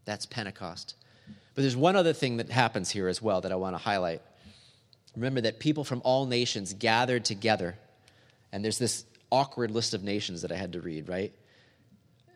That's 0.05 0.27
Pentecost. 0.27 0.97
But 1.55 1.63
there's 1.63 1.77
one 1.77 1.97
other 1.97 2.13
thing 2.13 2.37
that 2.39 2.51
happens 2.51 2.91
here 2.91 3.09
as 3.09 3.23
well 3.23 3.41
that 3.41 3.53
I 3.53 3.55
want 3.55 3.75
to 3.75 3.83
highlight. 3.83 4.21
Remember 5.15 5.41
that 5.43 5.61
people 5.61 5.85
from 5.85 6.03
all 6.05 6.27
nations 6.27 6.75
gathered 6.75 7.25
together, 7.25 7.79
and 8.51 8.65
there's 8.65 8.79
this 8.79 9.05
awkward 9.31 9.71
list 9.71 9.95
of 9.95 10.03
nations 10.03 10.43
that 10.43 10.51
I 10.51 10.57
had 10.57 10.73
to 10.73 10.81
read, 10.81 11.09
right? 11.09 11.33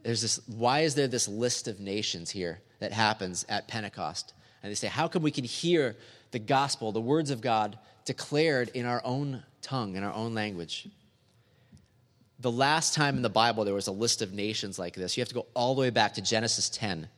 There's 0.02 0.22
this, 0.22 0.40
why 0.46 0.80
is 0.80 0.94
there 0.94 1.08
this 1.08 1.26
list 1.26 1.66
of 1.66 1.80
nations 1.80 2.30
here 2.30 2.60
that 2.78 2.92
happens 2.92 3.44
at 3.48 3.66
Pentecost? 3.66 4.32
And 4.62 4.70
they 4.70 4.76
say, 4.76 4.86
how 4.86 5.08
come 5.08 5.22
we 5.22 5.30
can 5.32 5.44
hear 5.44 5.96
the 6.30 6.38
gospel, 6.38 6.92
the 6.92 7.00
words 7.00 7.30
of 7.30 7.40
God, 7.40 7.78
declared 8.04 8.70
in 8.74 8.86
our 8.86 9.02
own 9.04 9.42
tongue, 9.60 9.96
in 9.96 10.04
our 10.04 10.14
own 10.14 10.34
language? 10.34 10.88
The 12.38 12.50
last 12.50 12.94
time 12.94 13.16
in 13.16 13.22
the 13.22 13.30
Bible 13.30 13.64
there 13.64 13.74
was 13.74 13.86
a 13.86 13.92
list 13.92 14.22
of 14.22 14.32
nations 14.32 14.78
like 14.78 14.94
this, 14.94 15.16
you 15.16 15.20
have 15.20 15.28
to 15.28 15.34
go 15.34 15.46
all 15.54 15.74
the 15.74 15.80
way 15.80 15.90
back 15.90 16.14
to 16.14 16.22
Genesis 16.22 16.68
10. 16.68 17.08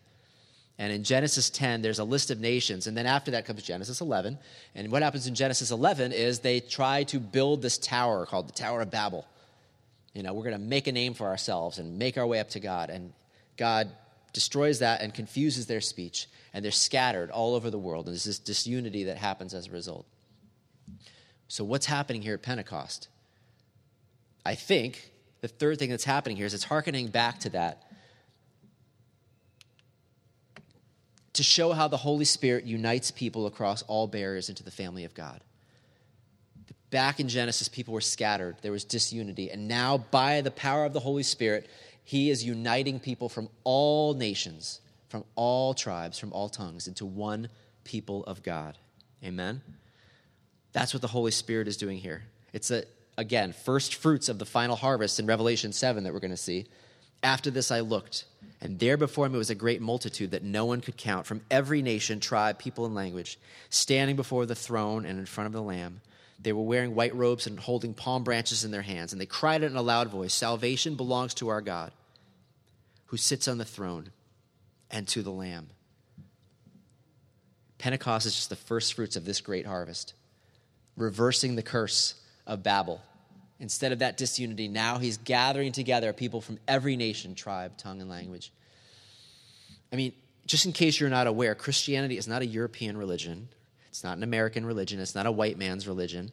And 0.80 0.92
in 0.92 1.02
Genesis 1.02 1.50
10, 1.50 1.82
there's 1.82 1.98
a 1.98 2.04
list 2.04 2.30
of 2.30 2.38
nations. 2.38 2.86
And 2.86 2.96
then 2.96 3.06
after 3.06 3.32
that 3.32 3.44
comes 3.44 3.64
Genesis 3.64 4.00
11. 4.00 4.38
And 4.76 4.92
what 4.92 5.02
happens 5.02 5.26
in 5.26 5.34
Genesis 5.34 5.72
11 5.72 6.12
is 6.12 6.38
they 6.38 6.60
try 6.60 7.02
to 7.04 7.18
build 7.18 7.62
this 7.62 7.78
tower 7.78 8.24
called 8.26 8.48
the 8.48 8.52
Tower 8.52 8.82
of 8.82 8.90
Babel. 8.90 9.26
You 10.14 10.22
know, 10.22 10.32
we're 10.34 10.44
going 10.44 10.56
to 10.56 10.60
make 10.60 10.86
a 10.86 10.92
name 10.92 11.14
for 11.14 11.26
ourselves 11.26 11.78
and 11.78 11.98
make 11.98 12.16
our 12.16 12.26
way 12.26 12.38
up 12.38 12.50
to 12.50 12.60
God. 12.60 12.90
And 12.90 13.12
God 13.56 13.90
destroys 14.32 14.78
that 14.78 15.00
and 15.00 15.12
confuses 15.12 15.66
their 15.66 15.80
speech. 15.80 16.28
And 16.54 16.64
they're 16.64 16.70
scattered 16.70 17.32
all 17.32 17.56
over 17.56 17.70
the 17.70 17.78
world. 17.78 18.06
And 18.06 18.14
there's 18.14 18.24
this 18.24 18.38
disunity 18.38 19.04
that 19.04 19.16
happens 19.16 19.54
as 19.54 19.66
a 19.66 19.72
result. 19.72 20.06
So, 21.48 21.64
what's 21.64 21.86
happening 21.86 22.22
here 22.22 22.34
at 22.34 22.42
Pentecost? 22.42 23.08
I 24.48 24.54
think 24.54 25.12
the 25.42 25.48
third 25.48 25.78
thing 25.78 25.90
that's 25.90 26.04
happening 26.04 26.38
here 26.38 26.46
is 26.46 26.54
it's 26.54 26.64
hearkening 26.64 27.08
back 27.08 27.40
to 27.40 27.50
that 27.50 27.82
to 31.34 31.42
show 31.42 31.72
how 31.72 31.86
the 31.86 31.98
Holy 31.98 32.24
Spirit 32.24 32.64
unites 32.64 33.10
people 33.10 33.46
across 33.46 33.82
all 33.82 34.06
barriers 34.06 34.48
into 34.48 34.64
the 34.64 34.70
family 34.70 35.04
of 35.04 35.12
God. 35.12 35.42
Back 36.88 37.20
in 37.20 37.28
Genesis, 37.28 37.68
people 37.68 37.92
were 37.92 38.00
scattered, 38.00 38.56
there 38.62 38.72
was 38.72 38.84
disunity. 38.84 39.50
And 39.50 39.68
now, 39.68 39.98
by 39.98 40.40
the 40.40 40.50
power 40.50 40.86
of 40.86 40.94
the 40.94 41.00
Holy 41.00 41.24
Spirit, 41.24 41.68
He 42.02 42.30
is 42.30 42.42
uniting 42.42 43.00
people 43.00 43.28
from 43.28 43.50
all 43.64 44.14
nations, 44.14 44.80
from 45.10 45.24
all 45.34 45.74
tribes, 45.74 46.18
from 46.18 46.32
all 46.32 46.48
tongues 46.48 46.88
into 46.88 47.04
one 47.04 47.50
people 47.84 48.24
of 48.24 48.42
God. 48.42 48.78
Amen? 49.22 49.60
That's 50.72 50.94
what 50.94 51.02
the 51.02 51.08
Holy 51.08 51.32
Spirit 51.32 51.68
is 51.68 51.76
doing 51.76 51.98
here. 51.98 52.22
It's 52.54 52.70
a 52.70 52.84
again, 53.18 53.52
first 53.52 53.96
fruits 53.96 54.28
of 54.30 54.38
the 54.38 54.46
final 54.46 54.76
harvest 54.76 55.18
in 55.18 55.26
Revelation 55.26 55.72
7 55.72 56.04
that 56.04 56.14
we're 56.14 56.20
going 56.20 56.30
to 56.30 56.36
see. 56.36 56.66
After 57.22 57.50
this 57.50 57.72
I 57.72 57.80
looked, 57.80 58.24
and 58.60 58.78
there 58.78 58.96
before 58.96 59.28
me 59.28 59.36
was 59.36 59.50
a 59.50 59.56
great 59.56 59.82
multitude 59.82 60.30
that 60.30 60.44
no 60.44 60.64
one 60.64 60.80
could 60.80 60.96
count 60.96 61.26
from 61.26 61.42
every 61.50 61.82
nation, 61.82 62.20
tribe, 62.20 62.58
people, 62.60 62.86
and 62.86 62.94
language, 62.94 63.38
standing 63.70 64.14
before 64.14 64.46
the 64.46 64.54
throne 64.54 65.04
and 65.04 65.18
in 65.18 65.26
front 65.26 65.46
of 65.46 65.52
the 65.52 65.60
Lamb. 65.60 66.00
They 66.40 66.52
were 66.52 66.62
wearing 66.62 66.94
white 66.94 67.14
robes 67.16 67.48
and 67.48 67.58
holding 67.58 67.92
palm 67.92 68.22
branches 68.22 68.64
in 68.64 68.70
their 68.70 68.82
hands, 68.82 69.12
and 69.12 69.20
they 69.20 69.26
cried 69.26 69.64
out 69.64 69.70
in 69.72 69.76
a 69.76 69.82
loud 69.82 70.08
voice 70.08 70.32
Salvation 70.32 70.94
belongs 70.94 71.34
to 71.34 71.48
our 71.48 71.60
God, 71.60 71.90
who 73.06 73.16
sits 73.16 73.48
on 73.48 73.58
the 73.58 73.64
throne, 73.64 74.12
and 74.92 75.08
to 75.08 75.22
the 75.22 75.32
Lamb. 75.32 75.70
Pentecost 77.78 78.26
is 78.26 78.36
just 78.36 78.48
the 78.48 78.56
first 78.56 78.94
fruits 78.94 79.16
of 79.16 79.24
this 79.24 79.40
great 79.40 79.66
harvest, 79.66 80.14
reversing 80.96 81.56
the 81.56 81.62
curse 81.62 82.14
of 82.48 82.64
Babel. 82.64 83.00
Instead 83.60 83.92
of 83.92 84.00
that 84.00 84.16
disunity, 84.16 84.66
now 84.66 84.98
he's 84.98 85.18
gathering 85.18 85.70
together 85.72 86.12
people 86.12 86.40
from 86.40 86.58
every 86.66 86.96
nation, 86.96 87.34
tribe, 87.34 87.76
tongue, 87.76 88.00
and 88.00 88.08
language. 88.08 88.52
I 89.92 89.96
mean, 89.96 90.12
just 90.46 90.64
in 90.64 90.72
case 90.72 90.98
you're 90.98 91.10
not 91.10 91.26
aware, 91.26 91.54
Christianity 91.54 92.16
is 92.16 92.26
not 92.26 92.42
a 92.42 92.46
European 92.46 92.96
religion. 92.96 93.48
It's 93.90 94.02
not 94.02 94.16
an 94.16 94.22
American 94.22 94.64
religion. 94.64 95.00
It's 95.00 95.14
not 95.14 95.26
a 95.26 95.32
white 95.32 95.58
man's 95.58 95.86
religion. 95.86 96.32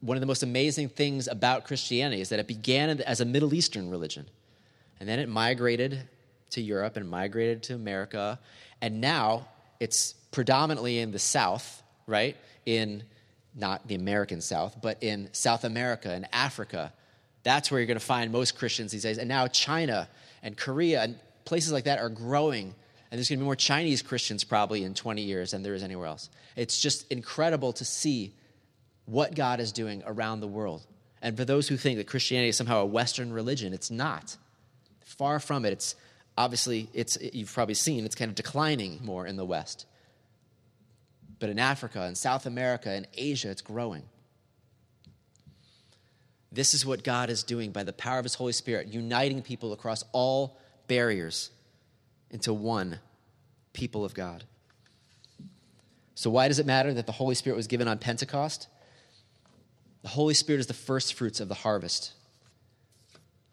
One 0.00 0.16
of 0.16 0.20
the 0.20 0.26
most 0.26 0.42
amazing 0.42 0.90
things 0.90 1.28
about 1.28 1.64
Christianity 1.64 2.20
is 2.20 2.28
that 2.28 2.38
it 2.38 2.46
began 2.46 3.00
as 3.00 3.20
a 3.20 3.24
Middle 3.24 3.52
Eastern 3.54 3.90
religion. 3.90 4.26
And 4.98 5.08
then 5.08 5.18
it 5.18 5.28
migrated 5.28 6.08
to 6.50 6.60
Europe 6.60 6.96
and 6.96 7.08
migrated 7.08 7.62
to 7.64 7.74
America. 7.74 8.38
And 8.82 9.00
now 9.00 9.48
it's 9.78 10.12
predominantly 10.30 10.98
in 10.98 11.10
the 11.10 11.18
South, 11.18 11.82
right? 12.06 12.36
In 12.66 13.02
not 13.54 13.86
the 13.88 13.94
American 13.94 14.40
South, 14.40 14.76
but 14.80 15.02
in 15.02 15.28
South 15.32 15.64
America 15.64 16.10
and 16.10 16.26
Africa. 16.32 16.92
That's 17.42 17.70
where 17.70 17.80
you're 17.80 17.86
going 17.86 17.98
to 17.98 18.04
find 18.04 18.32
most 18.32 18.56
Christians 18.56 18.92
these 18.92 19.02
days. 19.02 19.18
And 19.18 19.28
now 19.28 19.46
China 19.48 20.08
and 20.42 20.56
Korea 20.56 21.02
and 21.02 21.18
places 21.44 21.72
like 21.72 21.84
that 21.84 21.98
are 21.98 22.08
growing. 22.08 22.74
And 23.10 23.18
there's 23.18 23.28
going 23.28 23.38
to 23.38 23.42
be 23.42 23.46
more 23.46 23.56
Chinese 23.56 24.02
Christians 24.02 24.44
probably 24.44 24.84
in 24.84 24.94
20 24.94 25.22
years 25.22 25.50
than 25.50 25.62
there 25.62 25.74
is 25.74 25.82
anywhere 25.82 26.06
else. 26.06 26.30
It's 26.56 26.80
just 26.80 27.10
incredible 27.10 27.72
to 27.74 27.84
see 27.84 28.34
what 29.06 29.34
God 29.34 29.58
is 29.58 29.72
doing 29.72 30.02
around 30.06 30.40
the 30.40 30.48
world. 30.48 30.86
And 31.22 31.36
for 31.36 31.44
those 31.44 31.68
who 31.68 31.76
think 31.76 31.98
that 31.98 32.06
Christianity 32.06 32.50
is 32.50 32.56
somehow 32.56 32.82
a 32.82 32.86
Western 32.86 33.32
religion, 33.32 33.72
it's 33.72 33.90
not. 33.90 34.36
Far 35.04 35.40
from 35.40 35.64
it. 35.64 35.72
It's 35.72 35.96
obviously, 36.38 36.88
it's, 36.94 37.18
you've 37.20 37.52
probably 37.52 37.74
seen, 37.74 38.04
it's 38.04 38.14
kind 38.14 38.28
of 38.28 38.36
declining 38.36 39.00
more 39.02 39.26
in 39.26 39.36
the 39.36 39.44
West 39.44 39.86
but 41.40 41.48
in 41.48 41.58
Africa 41.58 42.02
and 42.02 42.16
South 42.16 42.46
America 42.46 42.90
and 42.90 43.08
Asia, 43.14 43.50
it's 43.50 43.62
growing. 43.62 44.04
This 46.52 46.74
is 46.74 46.84
what 46.84 47.02
God 47.02 47.30
is 47.30 47.42
doing 47.42 47.72
by 47.72 47.82
the 47.82 47.92
power 47.92 48.18
of 48.18 48.24
His 48.24 48.34
Holy 48.34 48.52
Spirit, 48.52 48.88
uniting 48.88 49.42
people 49.42 49.72
across 49.72 50.04
all 50.12 50.58
barriers 50.86 51.50
into 52.30 52.52
one 52.52 52.98
people 53.72 54.04
of 54.04 54.14
God. 54.14 54.44
So, 56.14 56.28
why 56.28 56.48
does 56.48 56.58
it 56.58 56.66
matter 56.66 56.92
that 56.92 57.06
the 57.06 57.12
Holy 57.12 57.34
Spirit 57.34 57.56
was 57.56 57.66
given 57.66 57.88
on 57.88 57.98
Pentecost? 57.98 58.68
The 60.02 60.08
Holy 60.08 60.34
Spirit 60.34 60.60
is 60.60 60.66
the 60.66 60.74
first 60.74 61.14
fruits 61.14 61.40
of 61.40 61.48
the 61.48 61.54
harvest. 61.54 62.12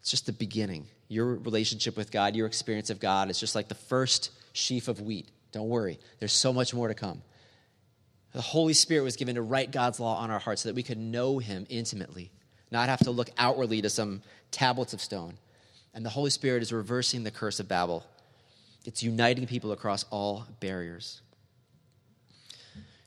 It's 0.00 0.10
just 0.10 0.26
the 0.26 0.32
beginning. 0.32 0.86
Your 1.08 1.36
relationship 1.36 1.96
with 1.96 2.10
God, 2.10 2.36
your 2.36 2.46
experience 2.46 2.90
of 2.90 3.00
God 3.00 3.30
is 3.30 3.40
just 3.40 3.54
like 3.54 3.68
the 3.68 3.74
first 3.74 4.30
sheaf 4.52 4.88
of 4.88 5.00
wheat. 5.00 5.28
Don't 5.52 5.68
worry, 5.68 5.98
there's 6.18 6.32
so 6.32 6.52
much 6.52 6.74
more 6.74 6.88
to 6.88 6.94
come. 6.94 7.22
The 8.32 8.40
Holy 8.40 8.74
Spirit 8.74 9.02
was 9.02 9.16
given 9.16 9.36
to 9.36 9.42
write 9.42 9.70
God's 9.70 10.00
law 10.00 10.18
on 10.18 10.30
our 10.30 10.38
hearts 10.38 10.62
so 10.62 10.68
that 10.68 10.74
we 10.74 10.82
could 10.82 10.98
know 10.98 11.38
Him 11.38 11.66
intimately, 11.68 12.30
not 12.70 12.88
have 12.88 13.00
to 13.00 13.10
look 13.10 13.30
outwardly 13.38 13.82
to 13.82 13.90
some 13.90 14.22
tablets 14.50 14.92
of 14.92 15.00
stone. 15.00 15.34
And 15.94 16.04
the 16.04 16.10
Holy 16.10 16.30
Spirit 16.30 16.62
is 16.62 16.72
reversing 16.72 17.24
the 17.24 17.30
curse 17.30 17.60
of 17.60 17.68
Babel, 17.68 18.04
it's 18.84 19.02
uniting 19.02 19.46
people 19.46 19.72
across 19.72 20.04
all 20.10 20.46
barriers. 20.60 21.20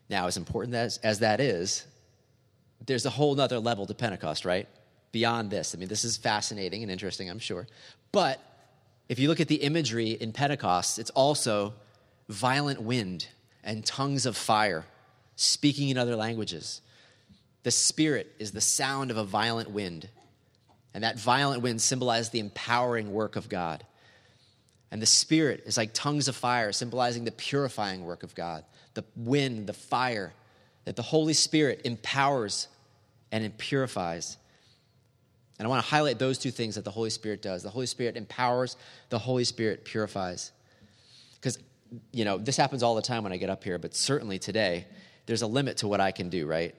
Now, 0.10 0.28
as 0.28 0.36
important 0.36 0.76
as, 0.76 0.98
as 0.98 1.20
that 1.20 1.40
is, 1.40 1.86
there's 2.86 3.06
a 3.06 3.10
whole 3.10 3.34
nother 3.34 3.60
level 3.60 3.86
to 3.86 3.94
Pentecost, 3.94 4.44
right? 4.44 4.68
Beyond 5.12 5.50
this. 5.50 5.74
I 5.74 5.80
mean, 5.80 5.88
this 5.88 6.04
is 6.04 6.18
fascinating 6.18 6.84
and 6.84 6.92
interesting, 6.92 7.30
I'm 7.30 7.40
sure. 7.40 7.68
But 8.12 8.40
if 9.08 9.20
you 9.20 9.30
look 9.30 9.40
at 9.40 9.48
the 9.48 9.56
imagery 9.56 10.12
in 10.12 10.34
Pentecost, 10.34 11.00
it's 11.00 11.10
also 11.12 11.74
violent 12.28 12.82
wind 12.82 13.28
and 13.64 13.86
tongues 13.86 14.26
of 14.26 14.36
fire 14.36 14.86
speaking 15.36 15.90
in 15.90 15.98
other 15.98 16.16
languages. 16.16 16.82
The 17.64 17.72
Spirit 17.72 18.34
is 18.40 18.52
the 18.52 18.62
sound 18.62 19.12
of 19.12 19.18
a 19.18 19.24
violent 19.24 19.70
wind, 19.70 20.10
and 20.94 21.04
that 21.04 21.20
violent 21.20 21.62
wind 21.62 21.82
symbolizes 21.82 22.30
the 22.30 22.40
empowering 22.40 23.12
work 23.12 23.36
of 23.36 23.50
God. 23.50 23.86
And 24.92 25.02
the 25.02 25.06
Spirit 25.06 25.64
is 25.66 25.78
like 25.78 25.94
tongues 25.94 26.28
of 26.28 26.36
fire, 26.36 26.72
symbolizing 26.72 27.24
the 27.24 27.32
purifying 27.32 28.04
work 28.04 28.24
of 28.24 28.36
God. 28.36 28.66
The 28.94 29.06
wind, 29.16 29.68
the 29.68 29.74
fire, 29.74 30.34
that 30.84 30.98
the 30.98 31.02
Holy 31.02 31.34
Spirit 31.34 31.82
empowers 31.86 32.68
and 33.32 33.58
purifies. 33.58 34.38
And 35.58 35.66
I 35.66 35.70
want 35.70 35.84
to 35.84 35.90
highlight 35.90 36.20
those 36.20 36.38
two 36.38 36.52
things 36.52 36.76
that 36.76 36.84
the 36.84 36.92
Holy 36.92 37.10
Spirit 37.10 37.42
does. 37.42 37.64
The 37.64 37.70
Holy 37.70 37.86
Spirit 37.86 38.18
empowers, 38.18 38.76
the 39.10 39.20
Holy 39.20 39.44
Spirit 39.44 39.86
purifies. 39.86 40.52
Because, 41.36 41.58
you 42.12 42.26
know, 42.26 42.38
this 42.38 42.58
happens 42.58 42.84
all 42.84 42.96
the 42.96 43.02
time 43.02 43.24
when 43.24 43.32
I 43.32 43.38
get 43.38 43.50
up 43.50 43.64
here, 43.64 43.78
but 43.78 43.96
certainly 43.96 44.40
today, 44.40 44.88
there's 45.26 45.42
a 45.42 45.48
limit 45.48 45.78
to 45.78 45.88
what 45.88 46.00
I 46.00 46.12
can 46.12 46.30
do, 46.30 46.46
right? 46.46 46.76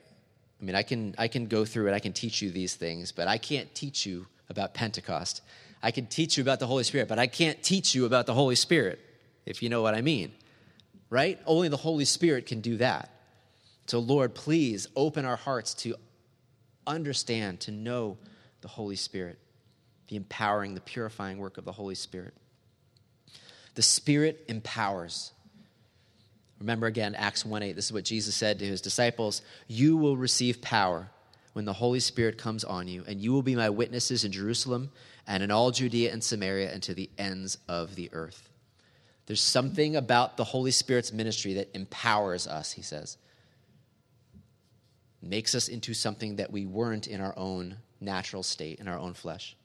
I 0.61 0.63
mean, 0.63 0.75
I 0.75 0.83
can, 0.83 1.15
I 1.17 1.27
can 1.27 1.47
go 1.47 1.65
through 1.65 1.87
it, 1.87 1.93
I 1.93 1.99
can 1.99 2.13
teach 2.13 2.41
you 2.41 2.49
these 2.49 2.75
things, 2.75 3.11
but 3.11 3.27
I 3.27 3.37
can't 3.37 3.73
teach 3.75 4.05
you 4.05 4.27
about 4.49 4.73
Pentecost. 4.73 5.41
I 5.81 5.91
can 5.91 6.05
teach 6.05 6.37
you 6.37 6.43
about 6.43 6.59
the 6.59 6.67
Holy 6.67 6.83
Spirit, 6.83 7.09
but 7.09 7.19
I 7.19 7.27
can't 7.27 7.61
teach 7.61 7.93
you 7.93 8.05
about 8.05 8.25
the 8.25 8.33
Holy 8.33 8.55
Spirit, 8.55 8.99
if 9.45 9.61
you 9.61 9.67
know 9.67 9.81
what 9.81 9.93
I 9.93 10.01
mean. 10.01 10.31
Right? 11.09 11.39
Only 11.45 11.67
the 11.67 11.77
Holy 11.77 12.05
Spirit 12.05 12.45
can 12.45 12.61
do 12.61 12.77
that. 12.77 13.09
So, 13.87 13.99
Lord, 13.99 14.33
please 14.33 14.87
open 14.95 15.25
our 15.25 15.35
hearts 15.35 15.73
to 15.75 15.95
understand, 16.87 17.59
to 17.61 17.71
know 17.71 18.17
the 18.61 18.69
Holy 18.69 18.95
Spirit, 18.95 19.37
the 20.07 20.15
empowering, 20.15 20.73
the 20.73 20.81
purifying 20.81 21.37
work 21.37 21.57
of 21.57 21.65
the 21.65 21.73
Holy 21.73 21.95
Spirit. 21.95 22.33
The 23.75 23.81
Spirit 23.81 24.45
empowers. 24.47 25.32
Remember 26.63 26.87
again, 26.87 27.13
Acts 27.15 27.45
1 27.45 27.61
8, 27.61 27.73
this 27.73 27.87
is 27.87 27.91
what 27.91 28.05
Jesus 28.05 28.35
said 28.35 28.57
to 28.59 28.65
his 28.65 28.79
disciples 28.79 29.41
You 29.67 29.97
will 29.97 30.15
receive 30.15 30.61
power 30.61 31.09
when 31.51 31.65
the 31.65 31.73
Holy 31.73 31.99
Spirit 31.99 32.37
comes 32.37 32.63
on 32.63 32.87
you, 32.87 33.03
and 33.05 33.19
you 33.19 33.33
will 33.33 33.41
be 33.41 33.53
my 33.53 33.69
witnesses 33.69 34.23
in 34.23 34.31
Jerusalem 34.31 34.89
and 35.27 35.43
in 35.43 35.51
all 35.51 35.71
Judea 35.71 36.13
and 36.13 36.23
Samaria 36.23 36.71
and 36.71 36.81
to 36.83 36.93
the 36.93 37.09
ends 37.17 37.57
of 37.67 37.95
the 37.95 38.09
earth. 38.13 38.49
There's 39.25 39.41
something 39.41 39.97
about 39.97 40.37
the 40.37 40.45
Holy 40.45 40.71
Spirit's 40.71 41.11
ministry 41.11 41.55
that 41.55 41.75
empowers 41.75 42.47
us, 42.47 42.71
he 42.71 42.81
says. 42.81 43.17
Makes 45.21 45.55
us 45.55 45.67
into 45.67 45.93
something 45.93 46.37
that 46.37 46.49
we 46.49 46.65
weren't 46.65 47.07
in 47.07 47.19
our 47.19 47.33
own 47.35 47.75
natural 47.99 48.41
state, 48.41 48.79
in 48.79 48.87
our 48.87 48.97
own 48.97 49.13
flesh. 49.13 49.57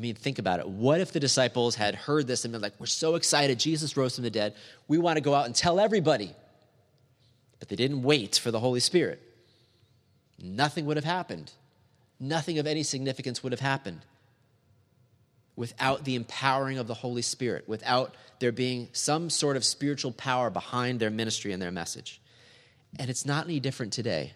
I 0.00 0.02
mean, 0.02 0.14
think 0.14 0.38
about 0.38 0.60
it. 0.60 0.66
What 0.66 1.02
if 1.02 1.12
the 1.12 1.20
disciples 1.20 1.74
had 1.74 1.94
heard 1.94 2.26
this 2.26 2.46
and 2.46 2.52
been 2.52 2.62
like, 2.62 2.72
We're 2.78 2.86
so 2.86 3.16
excited, 3.16 3.58
Jesus 3.58 3.98
rose 3.98 4.14
from 4.14 4.24
the 4.24 4.30
dead. 4.30 4.54
We 4.88 4.96
want 4.96 5.18
to 5.18 5.20
go 5.20 5.34
out 5.34 5.44
and 5.44 5.54
tell 5.54 5.78
everybody. 5.78 6.34
But 7.58 7.68
they 7.68 7.76
didn't 7.76 8.02
wait 8.02 8.36
for 8.36 8.50
the 8.50 8.60
Holy 8.60 8.80
Spirit. 8.80 9.20
Nothing 10.42 10.86
would 10.86 10.96
have 10.96 11.04
happened. 11.04 11.52
Nothing 12.18 12.58
of 12.58 12.66
any 12.66 12.82
significance 12.82 13.42
would 13.42 13.52
have 13.52 13.60
happened 13.60 14.00
without 15.54 16.06
the 16.06 16.14
empowering 16.14 16.78
of 16.78 16.86
the 16.86 16.94
Holy 16.94 17.20
Spirit, 17.20 17.68
without 17.68 18.14
there 18.38 18.52
being 18.52 18.88
some 18.94 19.28
sort 19.28 19.58
of 19.58 19.66
spiritual 19.66 20.12
power 20.12 20.48
behind 20.48 20.98
their 20.98 21.10
ministry 21.10 21.52
and 21.52 21.60
their 21.60 21.70
message. 21.70 22.22
And 22.98 23.10
it's 23.10 23.26
not 23.26 23.44
any 23.44 23.60
different 23.60 23.92
today 23.92 24.32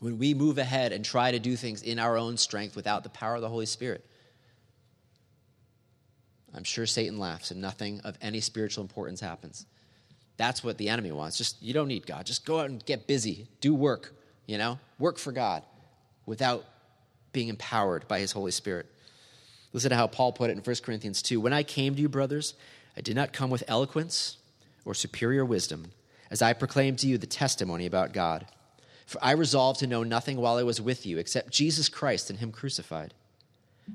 when 0.00 0.18
we 0.18 0.34
move 0.34 0.58
ahead 0.58 0.92
and 0.92 1.04
try 1.04 1.30
to 1.30 1.38
do 1.38 1.56
things 1.56 1.82
in 1.82 1.98
our 1.98 2.16
own 2.16 2.36
strength 2.36 2.74
without 2.74 3.04
the 3.04 3.10
power 3.10 3.36
of 3.36 3.42
the 3.42 3.48
Holy 3.48 3.66
Spirit. 3.66 4.04
I'm 6.54 6.64
sure 6.64 6.86
Satan 6.86 7.18
laughs 7.18 7.50
and 7.50 7.60
nothing 7.60 8.00
of 8.00 8.18
any 8.20 8.40
spiritual 8.40 8.82
importance 8.82 9.20
happens. 9.20 9.66
That's 10.36 10.64
what 10.64 10.78
the 10.78 10.88
enemy 10.88 11.12
wants. 11.12 11.36
Just, 11.36 11.62
you 11.62 11.74
don't 11.74 11.88
need 11.88 12.06
God. 12.06 12.26
Just 12.26 12.44
go 12.44 12.60
out 12.60 12.70
and 12.70 12.84
get 12.84 13.06
busy, 13.06 13.46
do 13.60 13.74
work, 13.74 14.14
you 14.46 14.58
know, 14.58 14.78
work 14.98 15.18
for 15.18 15.32
God 15.32 15.62
without 16.26 16.64
being 17.32 17.48
empowered 17.48 18.08
by 18.08 18.18
his 18.20 18.32
Holy 18.32 18.50
Spirit. 18.50 18.86
Listen 19.72 19.90
to 19.90 19.96
how 19.96 20.06
Paul 20.06 20.32
put 20.32 20.50
it 20.50 20.56
in 20.56 20.62
1 20.62 20.76
Corinthians 20.82 21.22
2 21.22 21.40
When 21.40 21.52
I 21.52 21.62
came 21.62 21.94
to 21.94 22.00
you, 22.00 22.08
brothers, 22.08 22.54
I 22.96 23.02
did 23.02 23.14
not 23.14 23.32
come 23.32 23.50
with 23.50 23.62
eloquence 23.68 24.38
or 24.84 24.94
superior 24.94 25.44
wisdom, 25.44 25.92
as 26.30 26.42
I 26.42 26.54
proclaimed 26.54 26.98
to 27.00 27.06
you 27.06 27.18
the 27.18 27.26
testimony 27.26 27.86
about 27.86 28.12
God. 28.12 28.46
For 29.10 29.18
I 29.24 29.32
resolved 29.32 29.80
to 29.80 29.88
know 29.88 30.04
nothing 30.04 30.36
while 30.36 30.56
I 30.56 30.62
was 30.62 30.80
with 30.80 31.04
you 31.04 31.18
except 31.18 31.50
Jesus 31.50 31.88
Christ 31.88 32.30
and 32.30 32.38
Him 32.38 32.52
crucified. 32.52 33.12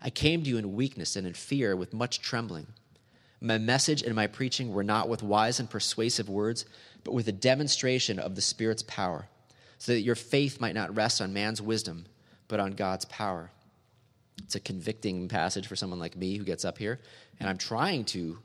I 0.02 0.10
came 0.10 0.44
to 0.44 0.50
you 0.50 0.58
in 0.58 0.76
weakness 0.76 1.16
and 1.16 1.26
in 1.26 1.34
fear 1.34 1.74
with 1.74 1.94
much 1.94 2.20
trembling. 2.20 2.68
My 3.40 3.58
message 3.58 4.04
and 4.04 4.14
my 4.14 4.28
preaching 4.28 4.74
were 4.74 4.84
not 4.84 5.08
with 5.08 5.24
wise 5.24 5.58
and 5.58 5.70
persuasive 5.70 6.28
words, 6.28 6.66
but 7.06 7.14
with 7.14 7.30
a 7.30 7.32
demonstration 7.32 8.20
of 8.20 8.36
the 8.36 8.42
Spirit's 8.42 8.84
power, 8.84 9.30
so 9.78 9.94
that 9.94 10.02
your 10.02 10.16
faith 10.16 10.60
might 10.60 10.76
not 10.76 10.94
rest 10.94 11.22
on 11.22 11.32
man's 11.32 11.62
wisdom, 11.62 12.08
but 12.50 12.60
on 12.60 12.72
God's 12.72 13.06
power. 13.06 13.52
It's 14.40 14.56
a 14.56 14.60
convicting 14.60 15.30
passage 15.30 15.66
for 15.66 15.78
someone 15.78 16.00
like 16.00 16.18
me 16.18 16.36
who 16.36 16.44
gets 16.44 16.66
up 16.66 16.78
here, 16.78 17.00
and 17.40 17.48
I'm 17.48 17.58
trying 17.58 18.04
to 18.08 18.40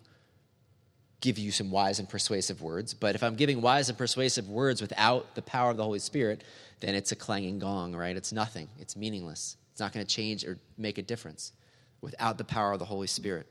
give 1.21 1.39
you 1.39 1.51
some 1.51 1.71
wise 1.71 1.99
and 1.99 2.09
persuasive 2.09 2.63
words. 2.63 2.95
But 2.95 3.15
if 3.15 3.23
I'm 3.23 3.35
giving 3.35 3.61
wise 3.61 3.89
and 3.89 3.99
persuasive 3.99 4.49
words 4.49 4.81
without 4.81 5.35
the 5.35 5.43
power 5.43 5.71
of 5.71 5.77
the 5.77 5.85
Holy 5.85 5.99
Spirit, 5.99 6.43
then 6.81 6.95
it's 6.95 7.13
a 7.13 7.17
clanging 7.17 7.59
gong, 7.59 7.95
right? 7.95 8.17
It's 8.17 8.33
nothing, 8.33 8.69
it's 8.79 8.97
meaningless. 8.97 9.57
It's 9.73 9.81
not 9.81 9.93
going 9.93 10.05
to 10.05 10.15
change 10.15 10.45
or 10.45 10.59
make 10.79 10.99
a 10.99 11.03
difference 11.03 11.53
without 12.01 12.39
the 12.39 12.45
power 12.45 12.73
of 12.73 12.79
the 12.79 12.85
Holy 12.85 13.07
Spirit. 13.07 13.47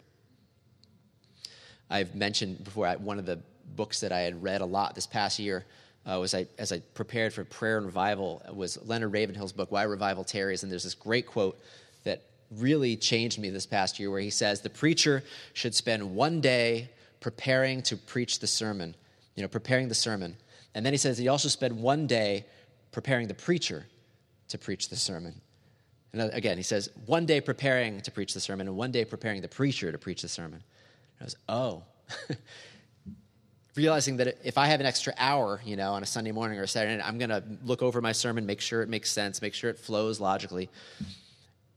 I've 1.89 2.15
mentioned 2.15 2.63
before 2.63 2.89
one 2.93 3.19
of 3.19 3.25
the 3.25 3.39
books 3.75 3.99
that 4.01 4.11
I 4.11 4.21
had 4.21 4.41
read 4.43 4.61
a 4.61 4.65
lot 4.65 4.95
this 4.95 5.07
past 5.07 5.39
year 5.39 5.65
uh, 6.05 6.17
was 6.19 6.33
I, 6.33 6.47
as 6.57 6.71
I 6.71 6.79
prepared 6.93 7.33
for 7.33 7.43
prayer 7.43 7.77
and 7.77 7.85
revival 7.85 8.41
was 8.53 8.79
Leonard 8.85 9.11
Ravenhill's 9.11 9.51
book, 9.51 9.71
Why 9.71 9.83
Revival 9.83 10.23
Tarries. 10.23 10.63
And 10.63 10.71
there's 10.71 10.83
this 10.83 10.95
great 10.95 11.27
quote 11.27 11.59
that 12.03 12.23
really 12.57 12.95
changed 12.95 13.39
me 13.39 13.49
this 13.49 13.65
past 13.65 13.99
year 13.99 14.09
where 14.09 14.21
he 14.21 14.29
says, 14.29 14.61
The 14.61 14.69
preacher 14.69 15.23
should 15.53 15.75
spend 15.75 16.15
one 16.15 16.41
day 16.41 16.89
preparing 17.19 17.81
to 17.83 17.97
preach 17.97 18.39
the 18.39 18.47
sermon, 18.47 18.95
you 19.35 19.41
know, 19.41 19.49
preparing 19.49 19.87
the 19.87 19.95
sermon. 19.95 20.37
And 20.73 20.85
then 20.85 20.93
he 20.93 20.97
says 20.97 21.17
he 21.17 21.27
also 21.27 21.49
spent 21.49 21.75
one 21.75 22.07
day 22.07 22.45
preparing 22.91 23.27
the 23.27 23.33
preacher 23.33 23.85
to 24.49 24.57
preach 24.57 24.89
the 24.89 24.95
sermon. 24.95 25.41
And 26.13 26.21
uh, 26.21 26.29
again, 26.33 26.57
he 26.57 26.63
says 26.63 26.89
one 27.05 27.25
day 27.25 27.41
preparing 27.41 28.01
to 28.01 28.11
preach 28.11 28.33
the 28.33 28.39
sermon 28.39 28.67
and 28.67 28.75
one 28.75 28.91
day 28.91 29.05
preparing 29.05 29.41
the 29.41 29.47
preacher 29.47 29.91
to 29.91 29.97
preach 29.97 30.21
the 30.21 30.27
sermon. 30.27 30.63
And 31.19 31.21
I 31.21 31.23
was, 31.25 31.35
oh. 31.47 31.83
Realizing 33.75 34.17
that 34.17 34.39
if 34.43 34.57
I 34.57 34.65
have 34.67 34.79
an 34.79 34.85
extra 34.85 35.13
hour, 35.17 35.61
you 35.63 35.77
know, 35.77 35.93
on 35.93 36.03
a 36.03 36.05
Sunday 36.05 36.31
morning 36.31 36.59
or 36.59 36.63
a 36.63 36.67
Saturday 36.67 36.97
night, 36.97 37.07
I'm 37.07 37.17
going 37.17 37.29
to 37.29 37.43
look 37.63 37.81
over 37.81 38.01
my 38.01 38.11
sermon, 38.11 38.45
make 38.45 38.59
sure 38.59 38.81
it 38.81 38.89
makes 38.89 39.11
sense, 39.11 39.41
make 39.41 39.53
sure 39.53 39.69
it 39.69 39.77
flows 39.77 40.19
logically. 40.19 40.69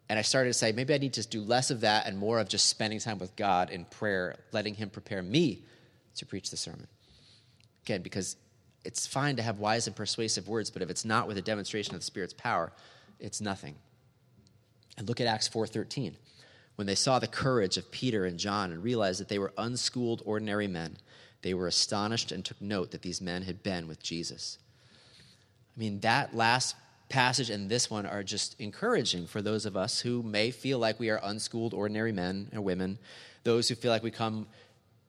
And 0.09 0.19
I 0.19 0.23
started 0.23 0.51
to 0.51 0.55
say, 0.55 0.73
maybe 0.73 0.93
I 0.93 0.99
need 0.99 1.15
to 1.15 1.27
do 1.27 1.41
less 1.41 1.71
of 1.71 1.81
that 1.81 2.07
and 2.07 2.19
more 2.19 2.39
of 2.39 2.49
just 2.49 2.69
spending 2.69 2.99
time 2.99 3.19
with 3.19 3.35
God 3.37 3.71
in 3.71 3.85
prayer, 3.85 4.37
letting 4.53 4.75
Him 4.75 4.91
prepare 4.91 5.23
me 5.23 5.65
to 6.17 6.27
preach 6.27 6.51
the 6.51 6.57
sermon. 6.57 6.87
Again, 7.85 8.03
because 8.03 8.37
it's 8.85 9.07
fine 9.07 9.37
to 9.37 9.43
have 9.43 9.59
wise 9.59 9.87
and 9.87 9.97
persuasive 9.97 10.49
words, 10.49 10.71
but 10.71 10.83
if 10.83 10.91
it's 10.91 11.05
not 11.05 11.29
with 11.29 11.39
a 11.39 11.43
demonstration 11.43 11.95
of 11.95 12.01
the 12.01 12.05
Spirit's 12.05 12.35
power, 12.35 12.73
it's 13.21 13.41
nothing. 13.41 13.77
And 14.99 15.09
look 15.09 15.21
at 15.21 15.27
Acts 15.27 15.49
4:13. 15.49 16.17
When 16.77 16.87
they 16.87 16.95
saw 16.95 17.19
the 17.19 17.27
courage 17.27 17.77
of 17.77 17.91
Peter 17.91 18.25
and 18.25 18.39
John 18.39 18.73
and 18.73 18.83
realized 18.83 19.21
that 19.21 19.29
they 19.29 19.39
were 19.39 19.53
unschooled 19.59 20.23
ordinary 20.25 20.67
men, 20.67 20.97
they 21.43 21.55
were 21.55 21.67
astonished 21.67 22.33
and 22.33 22.45
took 22.45 22.61
note 22.61 22.91
that 22.91 23.03
these 23.03 23.21
men 23.21 23.43
had 23.43 23.63
been 23.63 23.89
with 23.89 24.03
Jesus. 24.03 24.59
I 25.77 25.81
mean, 25.81 26.01
that 26.01 26.35
last 26.35 26.77
passage 27.13 27.51
and 27.51 27.69
this 27.69 27.91
one 27.91 28.07
are 28.07 28.23
just 28.23 28.59
encouraging 28.59 29.27
for 29.27 29.43
those 29.43 29.67
of 29.67 29.77
us 29.77 30.01
who 30.01 30.23
may 30.23 30.51
feel 30.51 30.79
like 30.79 30.99
we 30.99 31.11
are 31.11 31.21
unschooled, 31.23 31.75
ordinary 31.75 32.11
men 32.11 32.49
or 32.55 32.61
women, 32.63 32.99
those 33.45 33.69
who 33.69 33.75
feel 33.75 33.93
like 33.93 34.03
we 34.03 34.11
come 34.11 34.47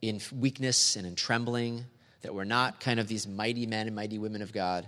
in 0.02 0.20
weakness 0.38 0.98
and 0.98 1.08
in 1.08 1.16
trembling, 1.16 1.86
that 2.22 2.36
we're 2.36 2.44
not 2.44 2.82
kind 2.82 3.00
of 3.00 3.08
these 3.08 3.26
mighty 3.26 3.66
men 3.66 3.88
and 3.88 3.96
mighty 3.96 4.20
women 4.20 4.42
of 4.42 4.52
God. 4.52 4.88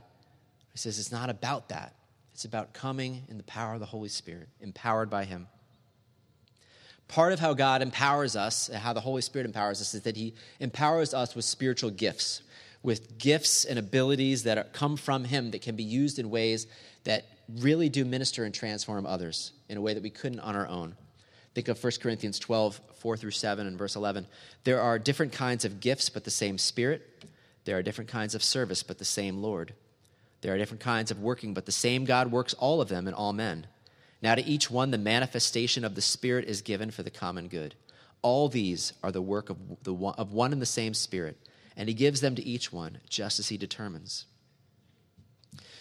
He 0.73 0.77
says 0.77 0.99
it's 0.99 1.11
not 1.11 1.29
about 1.29 1.69
that. 1.69 1.95
It's 2.33 2.43
about 2.43 2.73
coming 2.73 3.23
in 3.29 3.37
the 3.37 3.43
power 3.43 3.75
of 3.75 3.79
the 3.79 3.85
Holy 3.85 4.09
Spirit, 4.09 4.49
empowered 4.59 5.09
by 5.09 5.23
Him. 5.23 5.47
Part 7.07 7.31
of 7.31 7.39
how 7.39 7.53
God 7.53 7.81
empowers 7.81 8.35
us, 8.35 8.67
how 8.67 8.91
the 8.91 8.99
Holy 8.99 9.21
Spirit 9.21 9.45
empowers 9.45 9.79
us, 9.79 9.93
is 9.93 10.01
that 10.01 10.17
He 10.17 10.33
empowers 10.59 11.13
us 11.13 11.33
with 11.33 11.45
spiritual 11.45 11.91
gifts, 11.91 12.41
with 12.83 13.17
gifts 13.17 13.63
and 13.63 13.79
abilities 13.79 14.43
that 14.43 14.57
are, 14.57 14.65
come 14.65 14.97
from 14.97 15.23
Him 15.23 15.51
that 15.51 15.61
can 15.61 15.77
be 15.77 15.83
used 15.83 16.19
in 16.19 16.29
ways 16.29 16.67
that 17.05 17.25
really 17.59 17.89
do 17.89 18.05
minister 18.05 18.43
and 18.43 18.53
transform 18.53 19.05
others 19.05 19.53
in 19.69 19.77
a 19.77 19.81
way 19.81 19.93
that 19.93 20.03
we 20.03 20.09
couldn't 20.09 20.39
on 20.41 20.55
our 20.55 20.67
own. 20.67 20.95
Think 21.53 21.69
of 21.69 21.81
1 21.81 21.93
Corinthians 22.01 22.37
12, 22.37 22.81
4 22.95 23.17
through 23.17 23.31
7, 23.31 23.65
and 23.65 23.77
verse 23.77 23.95
11. 23.95 24.27
There 24.65 24.81
are 24.81 24.99
different 24.99 25.31
kinds 25.31 25.63
of 25.63 25.79
gifts, 25.79 26.09
but 26.09 26.25
the 26.25 26.31
same 26.31 26.57
Spirit. 26.57 27.01
There 27.63 27.77
are 27.77 27.83
different 27.83 28.09
kinds 28.09 28.35
of 28.35 28.43
service, 28.43 28.83
but 28.83 28.97
the 28.97 29.05
same 29.05 29.41
Lord. 29.41 29.73
There 30.41 30.53
are 30.53 30.57
different 30.57 30.81
kinds 30.81 31.11
of 31.11 31.21
working, 31.21 31.53
but 31.53 31.65
the 31.65 31.71
same 31.71 32.03
God 32.03 32.31
works 32.31 32.53
all 32.55 32.81
of 32.81 32.89
them 32.89 33.07
in 33.07 33.13
all 33.13 33.31
men. 33.31 33.67
Now, 34.21 34.35
to 34.35 34.45
each 34.45 34.69
one, 34.69 34.91
the 34.91 34.97
manifestation 34.97 35.85
of 35.85 35.95
the 35.95 36.01
Spirit 36.01 36.45
is 36.45 36.61
given 36.61 36.91
for 36.91 37.03
the 37.03 37.09
common 37.09 37.47
good. 37.47 37.75
All 38.21 38.49
these 38.49 38.93
are 39.01 39.11
the 39.11 39.21
work 39.21 39.49
of, 39.49 39.57
the 39.83 39.93
one, 39.93 40.15
of 40.17 40.33
one 40.33 40.51
and 40.51 40.61
the 40.61 40.65
same 40.65 40.93
Spirit, 40.93 41.37
and 41.77 41.87
He 41.87 41.95
gives 41.95 42.21
them 42.21 42.35
to 42.35 42.43
each 42.43 42.73
one 42.73 42.99
just 43.07 43.39
as 43.39 43.49
He 43.49 43.57
determines. 43.57 44.25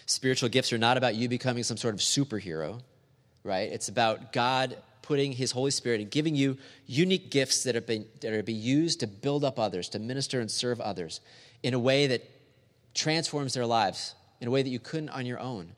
Spiritual 0.05 0.49
gifts 0.49 0.71
are 0.71 0.77
not 0.77 0.97
about 0.97 1.15
you 1.15 1.27
becoming 1.27 1.63
some 1.63 1.77
sort 1.77 1.93
of 1.93 1.99
superhero, 1.99 2.81
right? 3.43 3.71
It's 3.71 3.89
about 3.89 4.31
God 4.31 4.77
putting 5.01 5.31
His 5.31 5.51
Holy 5.51 5.71
Spirit 5.71 6.01
and 6.01 6.09
giving 6.09 6.35
you 6.35 6.57
unique 6.87 7.29
gifts 7.29 7.63
that 7.63 7.75
are, 7.75 7.81
been, 7.81 8.05
that 8.21 8.33
are 8.33 8.37
to 8.37 8.43
be 8.43 8.53
used 8.53 8.99
to 9.01 9.07
build 9.07 9.43
up 9.43 9.59
others, 9.59 9.89
to 9.89 9.99
minister 9.99 10.41
and 10.41 10.49
serve 10.49 10.79
others 10.81 11.21
in 11.63 11.73
a 11.73 11.79
way 11.79 12.07
that 12.07 12.23
transforms 12.93 13.53
their 13.53 13.65
lives, 13.65 14.15
in 14.41 14.47
a 14.47 14.51
way 14.51 14.63
that 14.63 14.69
you 14.69 14.79
couldn't 14.79 15.09
on 15.09 15.25
your 15.25 15.39
own. 15.39 15.71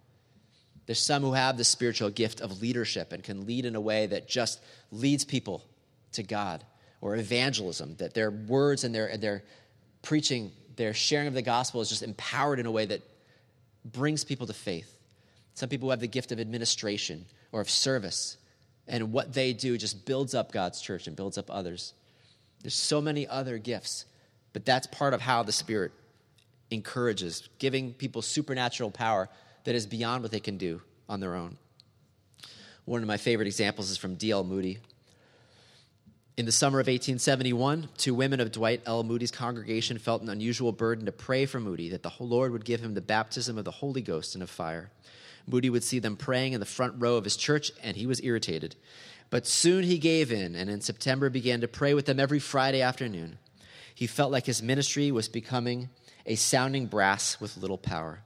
There's 0.85 0.99
some 0.99 1.21
who 1.23 1.33
have 1.33 1.57
the 1.57 1.65
spiritual 1.65 2.09
gift 2.09 2.39
of 2.39 2.61
leadership 2.61 3.11
and 3.11 3.21
can 3.21 3.45
lead 3.45 3.65
in 3.65 3.75
a 3.75 3.81
way 3.81 4.07
that 4.07 4.29
just 4.29 4.61
leads 4.91 5.25
people 5.25 5.65
to 6.13 6.23
God, 6.23 6.63
or 7.01 7.15
evangelism, 7.15 7.95
that 7.97 8.13
their 8.13 8.31
words 8.31 8.83
and 8.83 8.95
their, 8.95 9.07
and 9.07 9.21
their 9.21 9.43
preaching, 10.01 10.51
their 10.77 10.93
sharing 10.93 11.27
of 11.27 11.33
the 11.33 11.41
gospel 11.41 11.81
is 11.81 11.89
just 11.89 12.03
empowered 12.03 12.59
in 12.59 12.65
a 12.65 12.71
way 12.71 12.85
that 12.85 13.01
brings 13.91 14.23
people 14.23 14.47
to 14.47 14.53
faith. 14.53 14.97
Some 15.53 15.69
people 15.69 15.89
have 15.89 15.99
the 15.99 16.07
gift 16.07 16.31
of 16.31 16.39
administration 16.39 17.25
or 17.51 17.61
of 17.61 17.69
service. 17.69 18.37
And 18.87 19.11
what 19.11 19.33
they 19.33 19.53
do 19.53 19.77
just 19.77 20.05
builds 20.05 20.33
up 20.33 20.51
God's 20.51 20.81
church 20.81 21.07
and 21.07 21.15
builds 21.15 21.37
up 21.37 21.49
others. 21.49 21.93
There's 22.61 22.75
so 22.75 23.01
many 23.01 23.27
other 23.27 23.57
gifts, 23.57 24.05
but 24.53 24.65
that's 24.65 24.87
part 24.87 25.13
of 25.13 25.21
how 25.21 25.43
the 25.43 25.51
Spirit 25.51 25.91
encourages, 26.69 27.47
giving 27.59 27.93
people 27.93 28.21
supernatural 28.21 28.91
power 28.91 29.29
that 29.63 29.75
is 29.75 29.85
beyond 29.85 30.23
what 30.23 30.31
they 30.31 30.39
can 30.39 30.57
do 30.57 30.81
on 31.09 31.19
their 31.19 31.35
own. 31.35 31.57
One 32.85 33.01
of 33.01 33.07
my 33.07 33.17
favorite 33.17 33.47
examples 33.47 33.89
is 33.89 33.97
from 33.97 34.15
D.L. 34.15 34.43
Moody. 34.43 34.79
In 36.37 36.45
the 36.45 36.51
summer 36.51 36.79
of 36.79 36.85
1871, 36.85 37.89
two 37.97 38.13
women 38.13 38.39
of 38.39 38.51
Dwight 38.51 38.83
L. 38.85 39.01
Moody's 39.01 39.31
congregation 39.31 39.97
felt 39.97 40.21
an 40.21 40.29
unusual 40.29 40.71
burden 40.71 41.07
to 41.07 41.11
pray 41.11 41.47
for 41.47 41.59
Moody 41.59 41.89
that 41.89 42.03
the 42.03 42.11
Lord 42.19 42.51
would 42.51 42.63
give 42.63 42.79
him 42.79 42.93
the 42.93 43.01
baptism 43.01 43.57
of 43.57 43.65
the 43.65 43.71
Holy 43.71 44.03
Ghost 44.03 44.35
and 44.35 44.43
of 44.43 44.49
fire. 44.51 44.91
Moody 45.47 45.71
would 45.71 45.83
see 45.83 45.97
them 45.97 46.15
praying 46.15 46.53
in 46.53 46.59
the 46.59 46.65
front 46.67 46.93
row 46.99 47.15
of 47.15 47.23
his 47.23 47.37
church, 47.37 47.71
and 47.81 47.97
he 47.97 48.05
was 48.05 48.23
irritated. 48.23 48.75
But 49.31 49.47
soon 49.47 49.83
he 49.83 49.97
gave 49.97 50.31
in, 50.31 50.53
and 50.53 50.69
in 50.69 50.81
September 50.81 51.31
began 51.31 51.61
to 51.61 51.67
pray 51.67 51.95
with 51.95 52.05
them 52.05 52.19
every 52.19 52.37
Friday 52.37 52.83
afternoon. 52.83 53.39
He 53.95 54.05
felt 54.05 54.31
like 54.31 54.45
his 54.45 54.61
ministry 54.61 55.11
was 55.11 55.27
becoming 55.27 55.89
a 56.27 56.35
sounding 56.35 56.85
brass 56.85 57.41
with 57.41 57.57
little 57.57 57.79
power. 57.79 58.19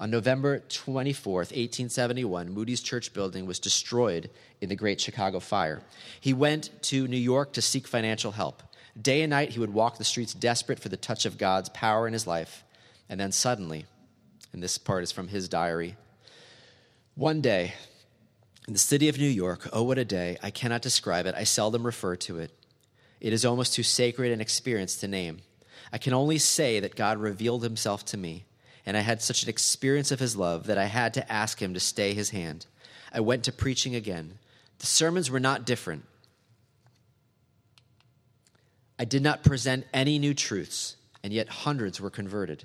On 0.00 0.10
November 0.10 0.60
24th, 0.60 1.52
1871, 1.52 2.48
Moody's 2.48 2.80
church 2.80 3.12
building 3.12 3.44
was 3.44 3.58
destroyed 3.58 4.30
in 4.62 4.70
the 4.70 4.74
Great 4.74 4.98
Chicago 4.98 5.40
Fire. 5.40 5.82
He 6.18 6.32
went 6.32 6.70
to 6.84 7.06
New 7.06 7.18
York 7.18 7.52
to 7.52 7.60
seek 7.60 7.86
financial 7.86 8.32
help. 8.32 8.62
Day 9.00 9.20
and 9.20 9.28
night, 9.28 9.50
he 9.50 9.58
would 9.58 9.74
walk 9.74 9.98
the 9.98 10.04
streets 10.04 10.32
desperate 10.32 10.80
for 10.80 10.88
the 10.88 10.96
touch 10.96 11.26
of 11.26 11.36
God's 11.36 11.68
power 11.68 12.06
in 12.06 12.14
his 12.14 12.26
life. 12.26 12.64
And 13.10 13.20
then 13.20 13.30
suddenly, 13.30 13.84
and 14.54 14.62
this 14.62 14.78
part 14.78 15.02
is 15.02 15.12
from 15.12 15.28
his 15.28 15.50
diary, 15.50 15.96
one 17.14 17.42
day, 17.42 17.74
in 18.66 18.72
the 18.72 18.78
city 18.78 19.10
of 19.10 19.18
New 19.18 19.28
York, 19.28 19.68
oh, 19.70 19.82
what 19.82 19.98
a 19.98 20.04
day, 20.06 20.38
I 20.42 20.50
cannot 20.50 20.80
describe 20.80 21.26
it. 21.26 21.34
I 21.36 21.44
seldom 21.44 21.84
refer 21.84 22.16
to 22.16 22.38
it. 22.38 22.52
It 23.20 23.34
is 23.34 23.44
almost 23.44 23.74
too 23.74 23.82
sacred 23.82 24.32
an 24.32 24.40
experience 24.40 24.96
to 24.96 25.08
name. 25.08 25.40
I 25.92 25.98
can 25.98 26.14
only 26.14 26.38
say 26.38 26.80
that 26.80 26.96
God 26.96 27.18
revealed 27.18 27.62
himself 27.62 28.02
to 28.06 28.16
me, 28.16 28.46
and 28.90 28.96
I 28.96 29.02
had 29.02 29.22
such 29.22 29.44
an 29.44 29.48
experience 29.48 30.10
of 30.10 30.18
his 30.18 30.34
love 30.34 30.66
that 30.66 30.76
I 30.76 30.86
had 30.86 31.14
to 31.14 31.32
ask 31.32 31.62
him 31.62 31.74
to 31.74 31.78
stay 31.78 32.12
his 32.12 32.30
hand. 32.30 32.66
I 33.12 33.20
went 33.20 33.44
to 33.44 33.52
preaching 33.52 33.94
again. 33.94 34.40
The 34.80 34.86
sermons 34.86 35.30
were 35.30 35.38
not 35.38 35.64
different. 35.64 36.06
I 38.98 39.04
did 39.04 39.22
not 39.22 39.44
present 39.44 39.86
any 39.94 40.18
new 40.18 40.34
truths, 40.34 40.96
and 41.22 41.32
yet 41.32 41.48
hundreds 41.48 42.00
were 42.00 42.10
converted. 42.10 42.64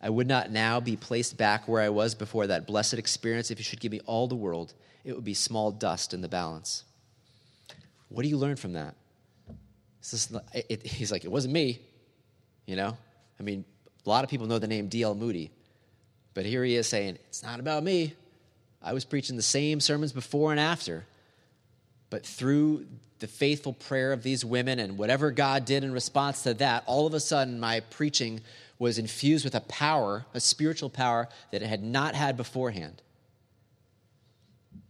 I 0.00 0.08
would 0.08 0.26
not 0.26 0.50
now 0.50 0.80
be 0.80 0.96
placed 0.96 1.36
back 1.36 1.68
where 1.68 1.82
I 1.82 1.90
was 1.90 2.14
before 2.14 2.46
that 2.46 2.66
blessed 2.66 2.94
experience. 2.94 3.50
If 3.50 3.58
you 3.58 3.64
should 3.64 3.80
give 3.80 3.92
me 3.92 4.00
all 4.06 4.28
the 4.28 4.36
world, 4.36 4.72
it 5.04 5.12
would 5.12 5.24
be 5.24 5.34
small 5.34 5.70
dust 5.70 6.14
in 6.14 6.22
the 6.22 6.28
balance. 6.28 6.84
What 8.08 8.22
do 8.22 8.30
you 8.30 8.38
learn 8.38 8.56
from 8.56 8.72
that? 8.72 8.94
It, 10.54 10.66
it, 10.70 10.86
he's 10.86 11.12
like, 11.12 11.26
it 11.26 11.30
wasn't 11.30 11.52
me. 11.52 11.80
You 12.64 12.76
know? 12.76 12.96
I 13.38 13.42
mean, 13.42 13.66
a 14.04 14.08
lot 14.08 14.24
of 14.24 14.30
people 14.30 14.46
know 14.46 14.58
the 14.58 14.66
name 14.66 14.88
D.L. 14.88 15.14
Moody, 15.14 15.50
but 16.34 16.46
here 16.46 16.64
he 16.64 16.76
is 16.76 16.88
saying, 16.88 17.18
it's 17.28 17.42
not 17.42 17.60
about 17.60 17.82
me. 17.82 18.14
I 18.82 18.92
was 18.92 19.04
preaching 19.04 19.36
the 19.36 19.42
same 19.42 19.80
sermons 19.80 20.12
before 20.12 20.50
and 20.50 20.60
after. 20.60 21.04
But 22.08 22.24
through 22.24 22.86
the 23.18 23.26
faithful 23.26 23.74
prayer 23.74 24.12
of 24.12 24.22
these 24.22 24.44
women 24.44 24.78
and 24.78 24.96
whatever 24.96 25.30
God 25.30 25.64
did 25.64 25.84
in 25.84 25.92
response 25.92 26.42
to 26.42 26.54
that, 26.54 26.82
all 26.86 27.06
of 27.06 27.14
a 27.14 27.20
sudden 27.20 27.60
my 27.60 27.80
preaching 27.80 28.40
was 28.78 28.98
infused 28.98 29.44
with 29.44 29.54
a 29.54 29.60
power, 29.60 30.24
a 30.32 30.40
spiritual 30.40 30.88
power 30.88 31.28
that 31.52 31.62
it 31.62 31.68
had 31.68 31.84
not 31.84 32.14
had 32.14 32.36
beforehand. 32.36 33.02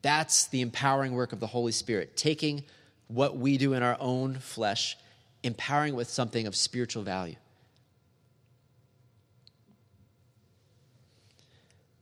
That's 0.03 0.46
the 0.46 0.61
empowering 0.61 1.12
work 1.12 1.33
of 1.33 1.40
the 1.40 1.49
Holy 1.49 1.73
Spirit, 1.73 2.16
taking 2.16 2.64
what 3.09 3.37
we 3.37 3.59
do 3.59 3.75
in 3.75 3.83
our 3.83 3.96
own 3.99 4.37
flesh, 4.37 4.96
empowering 5.42 5.96
with 5.96 6.09
something 6.09 6.46
of 6.46 6.55
spiritual 6.55 7.03
value. 7.03 7.35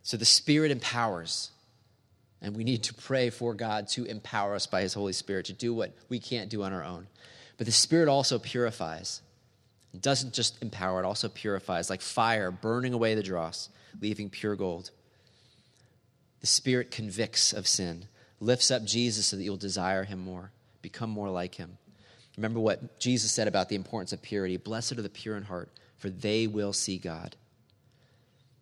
So 0.08 0.16
the 0.16 0.24
Spirit 0.24 0.70
empowers, 0.70 1.50
and 2.40 2.56
we 2.56 2.64
need 2.64 2.84
to 2.84 2.94
pray 2.94 3.28
for 3.28 3.52
God 3.52 3.88
to 3.88 4.06
empower 4.06 4.54
us 4.54 4.66
by 4.66 4.80
His 4.80 4.94
Holy 4.94 5.12
Spirit 5.12 5.44
to 5.44 5.52
do 5.52 5.74
what 5.74 5.94
we 6.08 6.18
can't 6.18 6.48
do 6.48 6.62
on 6.62 6.72
our 6.72 6.82
own. 6.82 7.08
But 7.58 7.66
the 7.66 7.72
Spirit 7.72 8.08
also 8.08 8.38
purifies. 8.38 9.20
It 9.92 10.00
doesn't 10.00 10.32
just 10.32 10.62
empower, 10.62 11.00
it 11.00 11.04
also 11.04 11.28
purifies, 11.28 11.90
like 11.90 12.00
fire 12.00 12.50
burning 12.50 12.94
away 12.94 13.16
the 13.16 13.22
dross, 13.22 13.68
leaving 14.00 14.30
pure 14.30 14.56
gold. 14.56 14.92
The 16.40 16.46
Spirit 16.46 16.90
convicts 16.90 17.52
of 17.52 17.68
sin, 17.68 18.06
lifts 18.40 18.70
up 18.70 18.86
Jesus 18.86 19.26
so 19.26 19.36
that 19.36 19.42
you'll 19.42 19.58
desire 19.58 20.04
him 20.04 20.20
more, 20.20 20.52
become 20.80 21.10
more 21.10 21.28
like 21.28 21.56
him. 21.56 21.76
Remember 22.38 22.60
what 22.60 22.98
Jesus 22.98 23.30
said 23.30 23.46
about 23.46 23.68
the 23.68 23.76
importance 23.76 24.14
of 24.14 24.22
purity 24.22 24.56
Blessed 24.56 24.92
are 24.92 25.02
the 25.02 25.10
pure 25.10 25.36
in 25.36 25.42
heart, 25.42 25.68
for 25.98 26.08
they 26.08 26.46
will 26.46 26.72
see 26.72 26.96
God. 26.96 27.36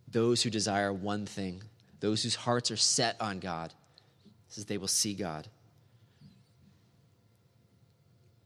Those 0.09 0.42
who 0.42 0.51
desire 0.51 0.92
one 0.92 1.27
thing, 1.27 1.62
those 2.01 2.23
whose 2.23 2.35
hearts 2.35 2.71
are 2.71 2.77
set 2.77 3.21
on 3.21 3.40
God, 3.40 3.73
says 4.49 4.66
they 4.66 4.79
will 4.79 4.88
see 4.88 5.14
God. 5.14 5.49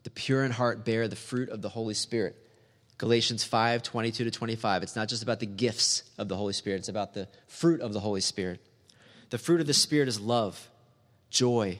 The 0.02 0.10
pure 0.10 0.44
in 0.44 0.50
heart 0.50 0.84
bear 0.84 1.08
the 1.08 1.16
fruit 1.16 1.50
of 1.50 1.62
the 1.62 1.68
Holy 1.68 1.94
Spirit. 1.94 2.36
Galatians 2.98 3.44
5 3.44 3.82
22 3.82 4.24
to 4.24 4.30
25. 4.30 4.82
It's 4.82 4.96
not 4.96 5.08
just 5.08 5.22
about 5.22 5.40
the 5.40 5.46
gifts 5.46 6.02
of 6.18 6.28
the 6.28 6.36
Holy 6.36 6.52
Spirit, 6.52 6.78
it's 6.78 6.88
about 6.88 7.14
the 7.14 7.28
fruit 7.46 7.80
of 7.80 7.92
the 7.92 8.00
Holy 8.00 8.20
Spirit. 8.20 8.60
The 9.30 9.38
fruit 9.38 9.60
of 9.60 9.66
the 9.66 9.74
Spirit 9.74 10.08
is 10.08 10.20
love, 10.20 10.68
joy, 11.30 11.78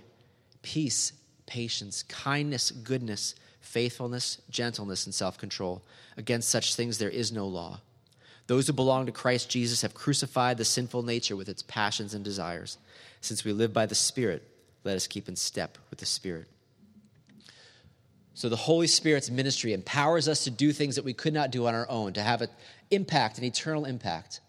peace, 0.62 1.12
patience, 1.47 2.05
kindness, 2.05 2.71
goodness, 2.71 3.35
faithfulness, 3.61 4.40
gentleness, 4.49 5.07
and 5.07 5.14
self 5.14 5.37
control. 5.37 5.83
Against 6.16 6.49
such 6.49 6.75
things 6.75 6.99
there 6.99 7.11
is 7.11 7.33
no 7.33 7.47
law. 7.47 7.81
Those 8.50 8.66
who 8.66 8.72
belong 8.72 9.06
to 9.06 9.12
Christ 9.12 9.48
Jesus 9.48 9.82
have 9.82 9.94
crucified 9.94 10.58
the 10.58 10.64
sinful 10.64 11.04
nature 11.04 11.36
with 11.36 11.48
its 11.48 11.62
passions 11.62 12.14
and 12.14 12.24
desires. 12.24 12.78
Since 13.20 13.44
we 13.44 13.52
live 13.52 13.72
by 13.72 13.86
the 13.86 13.94
Spirit, 13.94 14.42
let 14.82 14.96
us 14.96 15.06
keep 15.06 15.28
in 15.28 15.36
step 15.36 15.78
with 15.88 16.00
the 16.00 16.06
Spirit. 16.06 16.48
So 18.34 18.48
the 18.48 18.56
Holy 18.56 18.88
Spirit's 18.88 19.30
ministry 19.30 19.72
empowers 19.72 20.26
us 20.26 20.42
to 20.42 20.50
do 20.50 20.72
things 20.72 20.96
that 20.96 21.04
we 21.04 21.12
could 21.12 21.32
not 21.32 21.52
do 21.52 21.68
on 21.68 21.76
our 21.76 21.88
own, 21.88 22.12
to 22.14 22.22
have 22.22 22.42
an 22.42 22.48
impact, 22.90 23.38
an 23.38 23.44
eternal 23.44 23.84
impact 23.84 24.40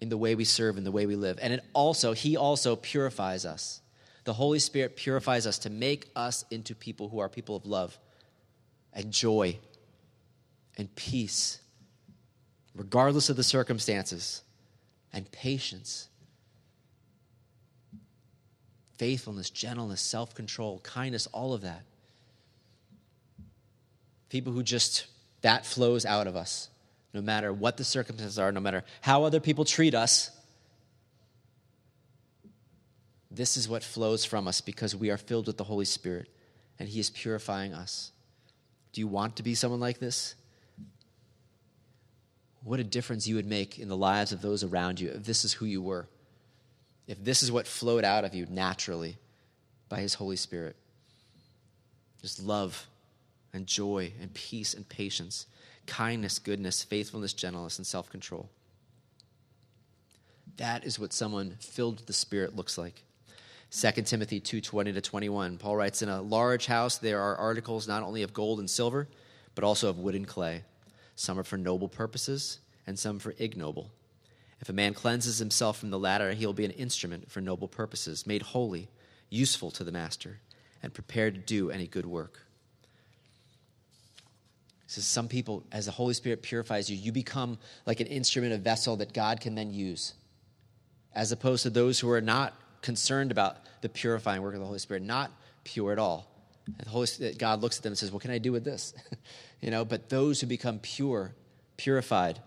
in 0.00 0.08
the 0.08 0.16
way 0.16 0.34
we 0.34 0.46
serve 0.46 0.78
and 0.78 0.86
the 0.86 0.90
way 0.90 1.04
we 1.04 1.14
live. 1.14 1.38
And 1.42 1.52
it 1.52 1.62
also, 1.74 2.14
He 2.14 2.38
also 2.38 2.74
purifies 2.74 3.44
us. 3.44 3.82
The 4.24 4.32
Holy 4.32 4.60
Spirit 4.60 4.96
purifies 4.96 5.46
us 5.46 5.58
to 5.58 5.68
make 5.68 6.08
us 6.16 6.46
into 6.50 6.74
people 6.74 7.10
who 7.10 7.18
are 7.18 7.28
people 7.28 7.54
of 7.54 7.66
love 7.66 7.98
and 8.94 9.12
joy 9.12 9.58
and 10.78 10.96
peace, 10.96 11.60
regardless 12.76 13.30
of 13.30 13.36
the 13.36 13.42
circumstances, 13.42 14.42
and 15.12 15.30
patience, 15.32 16.08
faithfulness, 18.98 19.50
gentleness, 19.50 20.00
self 20.00 20.34
control, 20.34 20.80
kindness, 20.80 21.26
all 21.28 21.54
of 21.54 21.62
that. 21.62 21.82
People 24.28 24.52
who 24.52 24.62
just, 24.62 25.06
that 25.40 25.64
flows 25.64 26.04
out 26.04 26.26
of 26.26 26.36
us, 26.36 26.68
no 27.14 27.22
matter 27.22 27.52
what 27.52 27.76
the 27.76 27.84
circumstances 27.84 28.38
are, 28.38 28.52
no 28.52 28.60
matter 28.60 28.84
how 29.00 29.24
other 29.24 29.40
people 29.40 29.64
treat 29.64 29.94
us. 29.94 30.30
This 33.30 33.56
is 33.56 33.68
what 33.68 33.82
flows 33.84 34.24
from 34.24 34.48
us 34.48 34.60
because 34.60 34.96
we 34.96 35.10
are 35.10 35.18
filled 35.18 35.46
with 35.46 35.56
the 35.56 35.64
Holy 35.64 35.84
Spirit 35.84 36.28
and 36.78 36.88
He 36.88 37.00
is 37.00 37.10
purifying 37.10 37.74
us. 37.74 38.12
Do 38.92 39.00
you 39.00 39.06
want 39.06 39.36
to 39.36 39.42
be 39.42 39.54
someone 39.54 39.80
like 39.80 39.98
this? 39.98 40.34
What 42.66 42.80
a 42.80 42.84
difference 42.84 43.28
you 43.28 43.36
would 43.36 43.46
make 43.46 43.78
in 43.78 43.86
the 43.86 43.96
lives 43.96 44.32
of 44.32 44.42
those 44.42 44.64
around 44.64 44.98
you 44.98 45.10
if 45.10 45.22
this 45.24 45.44
is 45.44 45.52
who 45.52 45.66
you 45.66 45.80
were. 45.80 46.08
If 47.06 47.22
this 47.22 47.44
is 47.44 47.52
what 47.52 47.64
flowed 47.64 48.02
out 48.02 48.24
of 48.24 48.34
you 48.34 48.44
naturally 48.50 49.18
by 49.88 50.00
His 50.00 50.14
Holy 50.14 50.34
Spirit. 50.34 50.74
Just 52.20 52.42
love 52.42 52.88
and 53.52 53.68
joy 53.68 54.12
and 54.20 54.34
peace 54.34 54.74
and 54.74 54.88
patience, 54.88 55.46
kindness, 55.86 56.40
goodness, 56.40 56.82
faithfulness, 56.82 57.34
gentleness, 57.34 57.78
and 57.78 57.86
self 57.86 58.10
control. 58.10 58.50
That 60.56 60.84
is 60.84 60.98
what 60.98 61.12
someone 61.12 61.54
filled 61.60 61.98
with 61.98 62.06
the 62.06 62.12
Spirit 62.12 62.56
looks 62.56 62.76
like. 62.76 63.04
2 63.70 64.02
Timothy 64.06 64.40
2:20 64.40 64.92
to 64.92 65.00
21. 65.00 65.58
Paul 65.58 65.76
writes 65.76 66.02
in 66.02 66.08
a 66.08 66.20
large 66.20 66.66
house 66.66 66.98
there 66.98 67.20
are 67.20 67.36
articles 67.36 67.86
not 67.86 68.02
only 68.02 68.24
of 68.24 68.34
gold 68.34 68.58
and 68.58 68.68
silver 68.68 69.06
but 69.54 69.62
also 69.62 69.88
of 69.88 70.00
wood 70.00 70.16
and 70.16 70.26
clay. 70.26 70.64
Some 71.16 71.38
are 71.38 71.44
for 71.44 71.56
noble 71.56 71.88
purposes 71.88 72.60
and 72.86 72.98
some 72.98 73.18
for 73.18 73.34
ignoble. 73.38 73.90
If 74.60 74.68
a 74.68 74.72
man 74.72 74.94
cleanses 74.94 75.38
himself 75.38 75.78
from 75.78 75.90
the 75.90 75.98
latter, 75.98 76.32
he 76.32 76.46
will 76.46 76.52
be 76.52 76.64
an 76.64 76.70
instrument 76.70 77.30
for 77.30 77.40
noble 77.40 77.68
purposes, 77.68 78.26
made 78.26 78.42
holy, 78.42 78.88
useful 79.28 79.70
to 79.72 79.84
the 79.84 79.92
master, 79.92 80.40
and 80.82 80.94
prepared 80.94 81.34
to 81.34 81.40
do 81.40 81.70
any 81.70 81.86
good 81.86 82.06
work. 82.06 82.46
He 84.86 84.92
says, 84.92 85.04
Some 85.04 85.28
people, 85.28 85.64
as 85.72 85.86
the 85.86 85.92
Holy 85.92 86.14
Spirit 86.14 86.42
purifies 86.42 86.88
you, 86.88 86.96
you 86.96 87.12
become 87.12 87.58
like 87.86 88.00
an 88.00 88.06
instrument, 88.06 88.52
a 88.52 88.58
vessel 88.58 88.96
that 88.96 89.12
God 89.12 89.40
can 89.40 89.54
then 89.56 89.74
use 89.74 90.14
as 91.16 91.32
opposed 91.32 91.62
to 91.62 91.70
those 91.70 91.98
who 91.98 92.10
are 92.10 92.20
not 92.20 92.54
concerned 92.82 93.30
about 93.30 93.56
the 93.80 93.88
purifying 93.88 94.42
work 94.42 94.54
of 94.54 94.60
the 94.60 94.66
Holy 94.66 94.78
Spirit, 94.78 95.02
not 95.02 95.32
pure 95.64 95.90
at 95.90 95.98
all. 95.98 96.30
The 96.66 96.88
Holy 96.88 97.06
God 97.38 97.60
looks 97.60 97.76
at 97.76 97.82
them 97.82 97.92
and 97.92 97.98
says, 97.98 98.10
What 98.10 98.22
can 98.22 98.30
I 98.30 98.38
do 98.38 98.52
with 98.52 98.64
this? 98.64 98.94
you 99.60 99.70
know, 99.70 99.84
but 99.84 100.08
those 100.08 100.40
who 100.40 100.46
become 100.46 100.78
pure, 100.80 101.34
purified, 101.76 102.40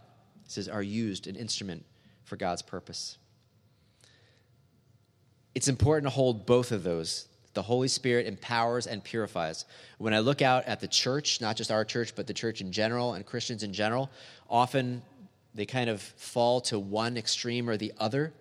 says, 0.47 0.67
are 0.67 0.83
used 0.83 1.27
an 1.27 1.35
instrument 1.35 1.85
for 2.23 2.35
God's 2.35 2.61
purpose. 2.61 3.17
It's 5.55 5.67
important 5.67 6.05
to 6.05 6.15
hold 6.15 6.45
both 6.45 6.71
of 6.71 6.83
those. 6.83 7.27
The 7.53 7.61
Holy 7.61 7.87
Spirit 7.87 8.27
empowers 8.27 8.87
and 8.87 9.03
purifies. 9.03 9.65
When 9.97 10.13
I 10.13 10.19
look 10.19 10.41
out 10.41 10.65
at 10.65 10.79
the 10.79 10.87
church, 10.87 11.41
not 11.41 11.55
just 11.55 11.71
our 11.71 11.83
church, 11.83 12.13
but 12.15 12.27
the 12.27 12.33
church 12.33 12.61
in 12.61 12.71
general 12.71 13.13
and 13.13 13.25
Christians 13.25 13.63
in 13.63 13.73
general, 13.73 14.09
often 14.49 15.01
they 15.55 15.65
kind 15.65 15.89
of 15.89 16.01
fall 16.01 16.61
to 16.61 16.77
one 16.77 17.17
extreme 17.17 17.69
or 17.69 17.75
the 17.75 17.93
other. 17.97 18.33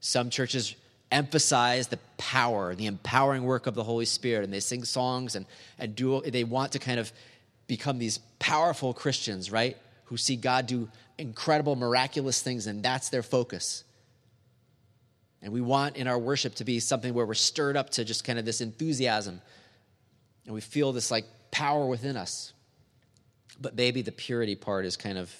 Some 0.00 0.30
churches 0.30 0.74
emphasize 1.12 1.88
the 1.88 1.98
power, 2.16 2.74
the 2.74 2.86
empowering 2.86 3.44
work 3.44 3.66
of 3.66 3.74
the 3.74 3.84
Holy 3.84 4.04
Spirit, 4.04 4.44
and 4.44 4.52
they 4.52 4.60
sing 4.60 4.84
songs 4.84 5.36
and, 5.36 5.46
and 5.78 5.94
do, 5.94 6.20
they 6.22 6.44
want 6.44 6.72
to 6.72 6.78
kind 6.78 6.98
of 6.98 7.12
become 7.66 7.98
these 7.98 8.18
powerful 8.38 8.92
Christians, 8.92 9.50
right? 9.50 9.76
Who 10.06 10.16
see 10.16 10.36
God 10.36 10.66
do 10.66 10.88
incredible, 11.18 11.76
miraculous 11.76 12.42
things, 12.42 12.66
and 12.66 12.82
that's 12.82 13.10
their 13.10 13.22
focus. 13.22 13.84
And 15.42 15.52
we 15.52 15.60
want 15.60 15.96
in 15.96 16.08
our 16.08 16.18
worship 16.18 16.54
to 16.56 16.64
be 16.64 16.80
something 16.80 17.14
where 17.14 17.26
we're 17.26 17.34
stirred 17.34 17.76
up 17.76 17.90
to 17.90 18.04
just 18.04 18.24
kind 18.24 18.38
of 18.38 18.44
this 18.44 18.60
enthusiasm 18.60 19.40
and 20.46 20.54
we 20.54 20.60
feel 20.60 20.92
this 20.92 21.10
like 21.10 21.24
power 21.50 21.86
within 21.86 22.16
us. 22.16 22.52
But 23.60 23.76
maybe 23.76 24.02
the 24.02 24.12
purity 24.12 24.56
part 24.56 24.84
is 24.84 24.96
kind 24.96 25.18
of 25.18 25.32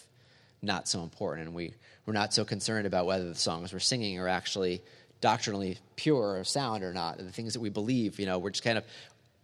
not 0.61 0.87
so 0.87 1.03
important, 1.03 1.49
and 1.49 1.57
we, 1.57 1.75
we're 2.07 2.13
not 2.13 2.33
so 2.33 2.45
concerned 2.45 2.87
about 2.87 3.07
whether 3.07 3.29
the 3.29 3.35
songs 3.35 3.73
we're 3.73 3.81
singing 3.81 4.19
are 4.21 4.29
actually 4.29 4.81
doctrinally 5.23 5.79
pure 5.97 6.39
or 6.39 6.45
sound 6.45 6.85
or 6.85 6.93
not, 6.93 7.17
the 7.17 7.33
things 7.33 7.55
that 7.55 7.61
we 7.61 7.71
believe. 7.71 8.21
You 8.21 8.27
know, 8.27 8.39
we're 8.39 8.51
just 8.51 8.63
kind 8.63 8.77
of 8.77 8.85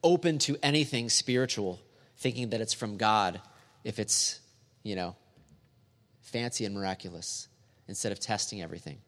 open 0.04 0.38
to 0.40 0.58
anything 0.62 1.08
spiritual, 1.08 1.80
thinking 2.18 2.50
that 2.50 2.60
it's 2.60 2.74
from 2.74 2.98
God 2.98 3.40
if 3.84 3.98
it's, 3.98 4.40
you 4.82 4.94
know, 4.94 5.16
fancy 6.20 6.66
and 6.66 6.74
miraculous, 6.74 7.48
instead 7.86 8.12
of 8.12 8.20
testing 8.20 8.60
everything. 8.60 8.98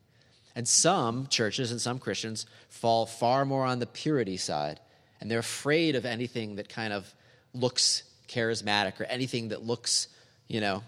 And 0.56 0.66
some 0.66 1.26
churches 1.26 1.70
and 1.70 1.80
some 1.80 1.98
Christians 1.98 2.46
fall 2.70 3.04
far 3.04 3.44
more 3.44 3.64
on 3.66 3.78
the 3.78 3.86
purity 3.86 4.38
side, 4.38 4.80
and 5.20 5.30
they're 5.30 5.40
afraid 5.40 5.96
of 5.96 6.06
anything 6.06 6.54
that 6.54 6.68
kind 6.68 6.92
of 6.92 7.12
looks 7.52 8.04
charismatic 8.28 9.00
or 9.00 9.04
anything 9.04 9.48
that 9.48 9.62
looks, 9.62 10.08
you 10.48 10.60
know, 10.60 10.82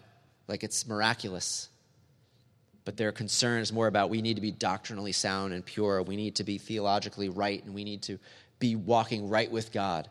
like 0.49 0.65
it's 0.65 0.87
miraculous. 0.87 1.69
But 2.85 2.97
their 2.97 3.13
concern 3.13 3.61
is 3.61 3.73
more 3.73 3.87
about 3.87 4.11
we 4.11 4.23
need 4.23 4.35
to 4.35 4.41
be 4.41 4.51
doctrinally 4.51 5.13
sound 5.13 5.53
and 5.53 5.65
pure, 5.65 6.03
we 6.03 6.17
need 6.17 6.37
to 6.37 6.45
be 6.45 6.59
theologically 6.59 7.29
right, 7.29 7.65
and 7.65 7.75
we 7.75 7.85
need 7.85 8.03
to 8.03 8.19
be 8.59 8.77
walking 8.77 9.29
right 9.29 9.51
with 9.51 9.73
God. 9.73 10.09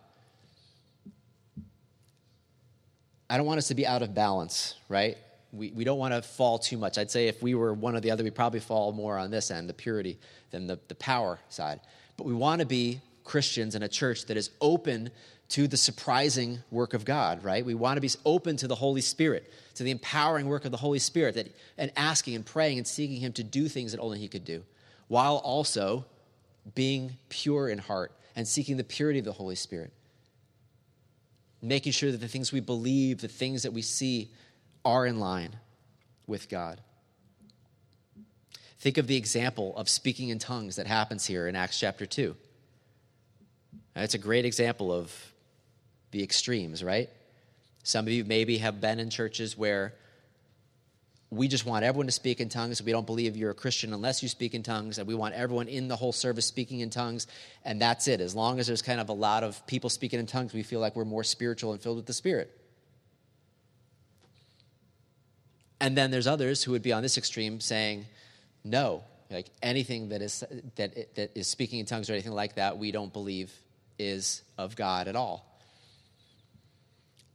I 3.29 3.37
don't 3.37 3.45
want 3.45 3.59
us 3.59 3.69
to 3.69 3.75
be 3.75 3.87
out 3.87 4.01
of 4.01 4.13
balance, 4.13 4.75
right? 4.89 5.17
we, 5.51 5.71
we 5.71 5.83
don't 5.83 5.99
want 5.99 6.13
to 6.13 6.21
fall 6.21 6.57
too 6.57 6.77
much. 6.77 6.97
I'd 6.97 7.11
say 7.11 7.27
if 7.27 7.41
we 7.41 7.55
were 7.55 7.73
one 7.73 7.95
or 7.95 7.99
the 7.99 8.11
other, 8.11 8.23
we'd 8.23 8.35
probably 8.35 8.59
fall 8.59 8.91
more 8.91 9.17
on 9.17 9.31
this 9.31 9.51
end, 9.51 9.67
the 9.67 9.73
purity, 9.73 10.17
than 10.51 10.67
the, 10.67 10.79
the 10.87 10.95
power 10.95 11.39
side. 11.49 11.81
But 12.17 12.25
we 12.25 12.33
want 12.33 12.61
to 12.61 12.65
be 12.67 13.01
Christians 13.23 13.75
in 13.75 13.83
a 13.83 13.87
church 13.87 14.25
that 14.25 14.37
is 14.37 14.51
open 14.61 15.11
to 15.51 15.67
the 15.67 15.75
surprising 15.77 16.59
work 16.71 16.93
of 16.93 17.03
God, 17.03 17.43
right? 17.43 17.65
We 17.65 17.73
want 17.73 17.97
to 17.97 18.01
be 18.01 18.09
open 18.25 18.55
to 18.57 18.67
the 18.67 18.75
Holy 18.75 19.01
Spirit, 19.01 19.51
to 19.75 19.83
the 19.83 19.91
empowering 19.91 20.47
work 20.47 20.63
of 20.63 20.71
the 20.71 20.77
Holy 20.77 20.99
Spirit, 20.99 21.35
that, 21.35 21.53
and 21.77 21.91
asking 21.97 22.35
and 22.35 22.45
praying 22.45 22.77
and 22.77 22.87
seeking 22.87 23.17
Him 23.17 23.33
to 23.33 23.43
do 23.43 23.67
things 23.67 23.91
that 23.91 23.99
only 23.99 24.17
He 24.17 24.29
could 24.29 24.45
do, 24.45 24.63
while 25.09 25.37
also 25.37 26.05
being 26.73 27.17
pure 27.27 27.67
in 27.67 27.79
heart 27.79 28.13
and 28.33 28.47
seeking 28.47 28.77
the 28.77 28.83
purity 28.83 29.19
of 29.19 29.25
the 29.25 29.33
Holy 29.33 29.55
Spirit. 29.55 29.91
Making 31.61 31.91
sure 31.91 32.11
that 32.11 32.21
the 32.21 32.29
things 32.29 32.53
we 32.53 32.61
believe, 32.61 33.19
the 33.19 33.27
things 33.27 33.63
that 33.63 33.73
we 33.73 33.81
see, 33.81 34.31
are 34.85 35.05
in 35.05 35.19
line 35.19 35.57
with 36.27 36.47
God. 36.47 36.79
Think 38.79 38.97
of 38.97 39.07
the 39.07 39.17
example 39.17 39.75
of 39.75 39.89
speaking 39.89 40.29
in 40.29 40.39
tongues 40.39 40.77
that 40.77 40.87
happens 40.87 41.25
here 41.25 41.47
in 41.47 41.57
Acts 41.57 41.77
chapter 41.77 42.05
2. 42.05 42.35
It's 43.97 44.13
a 44.13 44.17
great 44.17 44.45
example 44.45 44.93
of 44.93 45.30
the 46.11 46.21
extremes, 46.23 46.83
right? 46.83 47.09
Some 47.83 48.05
of 48.05 48.13
you 48.13 48.23
maybe 48.23 48.57
have 48.59 48.79
been 48.79 48.99
in 48.99 49.09
churches 49.09 49.57
where 49.57 49.93
we 51.31 51.47
just 51.47 51.65
want 51.65 51.85
everyone 51.85 52.07
to 52.07 52.11
speak 52.11 52.41
in 52.41 52.49
tongues. 52.49 52.83
We 52.83 52.91
don't 52.91 53.05
believe 53.05 53.37
you're 53.37 53.51
a 53.51 53.55
Christian 53.55 53.93
unless 53.93 54.21
you 54.21 54.27
speak 54.27 54.53
in 54.53 54.63
tongues, 54.63 54.97
and 54.97 55.07
we 55.07 55.15
want 55.15 55.33
everyone 55.33 55.69
in 55.69 55.87
the 55.87 55.95
whole 55.95 56.11
service 56.11 56.45
speaking 56.45 56.81
in 56.81 56.89
tongues, 56.89 57.25
and 57.63 57.81
that's 57.81 58.09
it. 58.09 58.19
As 58.19 58.35
long 58.35 58.59
as 58.59 58.67
there's 58.67 58.81
kind 58.81 58.99
of 58.99 59.07
a 59.07 59.13
lot 59.13 59.43
of 59.43 59.65
people 59.65 59.89
speaking 59.89 60.19
in 60.19 60.25
tongues, 60.25 60.53
we 60.53 60.61
feel 60.61 60.81
like 60.81 60.95
we're 60.95 61.05
more 61.05 61.23
spiritual 61.23 61.71
and 61.71 61.81
filled 61.81 61.95
with 61.95 62.05
the 62.05 62.13
Spirit. 62.13 62.51
And 65.79 65.97
then 65.97 66.11
there's 66.11 66.27
others 66.27 66.63
who 66.63 66.73
would 66.73 66.83
be 66.83 66.91
on 66.91 67.01
this 67.01 67.17
extreme 67.17 67.59
saying, 67.61 68.05
no, 68.63 69.03
like 69.31 69.47
anything 69.63 70.09
that 70.09 70.21
is, 70.21 70.43
that, 70.75 71.15
that 71.15 71.31
is 71.35 71.47
speaking 71.47 71.79
in 71.79 71.85
tongues 71.85 72.09
or 72.09 72.13
anything 72.13 72.33
like 72.33 72.55
that, 72.55 72.77
we 72.77 72.91
don't 72.91 73.11
believe 73.11 73.51
is 73.97 74.43
of 74.57 74.75
God 74.75 75.07
at 75.07 75.15
all. 75.15 75.50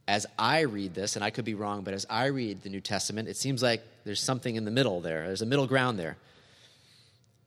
As 0.07 0.25
I 0.39 0.61
read 0.61 0.93
this, 0.93 1.15
and 1.15 1.25
I 1.25 1.29
could 1.29 1.43
be 1.43 1.53
wrong, 1.53 1.83
but 1.83 1.93
as 1.93 2.05
I 2.09 2.27
read 2.27 2.61
the 2.63 2.69
New 2.69 2.79
Testament, 2.79 3.27
it 3.27 3.35
seems 3.35 3.61
like 3.61 3.81
there's 4.05 4.21
something 4.21 4.55
in 4.55 4.63
the 4.63 4.71
middle 4.71 5.01
there. 5.01 5.27
There's 5.27 5.41
a 5.41 5.45
middle 5.45 5.67
ground 5.67 5.99
there. 5.99 6.15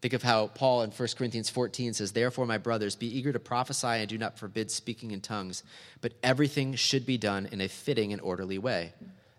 Think 0.02 0.14
of 0.14 0.22
how 0.22 0.46
Paul 0.48 0.82
in 0.82 0.90
1 0.90 1.08
Corinthians 1.16 1.50
14 1.50 1.94
says, 1.94 2.12
Therefore, 2.12 2.46
my 2.46 2.58
brothers, 2.58 2.96
be 2.96 3.18
eager 3.18 3.32
to 3.32 3.38
prophesy 3.38 3.86
and 3.86 4.08
do 4.08 4.16
not 4.16 4.38
forbid 4.38 4.70
speaking 4.70 5.10
in 5.10 5.20
tongues, 5.20 5.62
but 6.00 6.12
everything 6.22 6.74
should 6.74 7.04
be 7.04 7.18
done 7.18 7.48
in 7.52 7.60
a 7.60 7.68
fitting 7.68 8.12
and 8.12 8.20
orderly 8.22 8.58
way. 8.58 8.92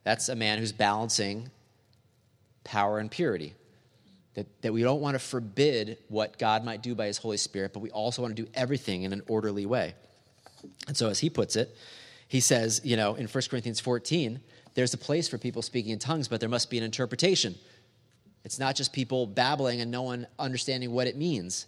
That's 0.03 0.29
a 0.29 0.35
man 0.35 0.59
who's 0.59 0.71
balancing 0.71 1.49
power 2.63 2.99
and 2.99 3.09
purity. 3.09 3.55
That, 4.35 4.47
that 4.61 4.71
we 4.71 4.81
don't 4.81 5.01
want 5.01 5.15
to 5.15 5.19
forbid 5.19 5.97
what 6.07 6.39
God 6.39 6.63
might 6.63 6.81
do 6.81 6.95
by 6.95 7.07
his 7.07 7.17
Holy 7.17 7.37
Spirit, 7.37 7.73
but 7.73 7.81
we 7.81 7.91
also 7.91 8.21
want 8.21 8.35
to 8.35 8.41
do 8.41 8.49
everything 8.53 9.03
in 9.03 9.11
an 9.11 9.23
orderly 9.27 9.65
way. 9.65 9.93
And 10.87 10.95
so, 10.95 11.09
as 11.09 11.19
he 11.19 11.29
puts 11.29 11.57
it, 11.57 11.75
he 12.31 12.39
says, 12.39 12.79
you 12.85 12.95
know, 12.95 13.15
in 13.15 13.27
1 13.27 13.43
Corinthians 13.49 13.81
14, 13.81 14.39
there's 14.73 14.93
a 14.93 14.97
place 14.97 15.27
for 15.27 15.37
people 15.37 15.61
speaking 15.61 15.91
in 15.91 15.99
tongues, 15.99 16.29
but 16.29 16.39
there 16.39 16.47
must 16.47 16.69
be 16.69 16.77
an 16.77 16.83
interpretation. 16.85 17.55
It's 18.45 18.57
not 18.57 18.77
just 18.77 18.93
people 18.93 19.27
babbling 19.27 19.81
and 19.81 19.91
no 19.91 20.03
one 20.03 20.25
understanding 20.39 20.91
what 20.91 21.07
it 21.07 21.17
means, 21.17 21.67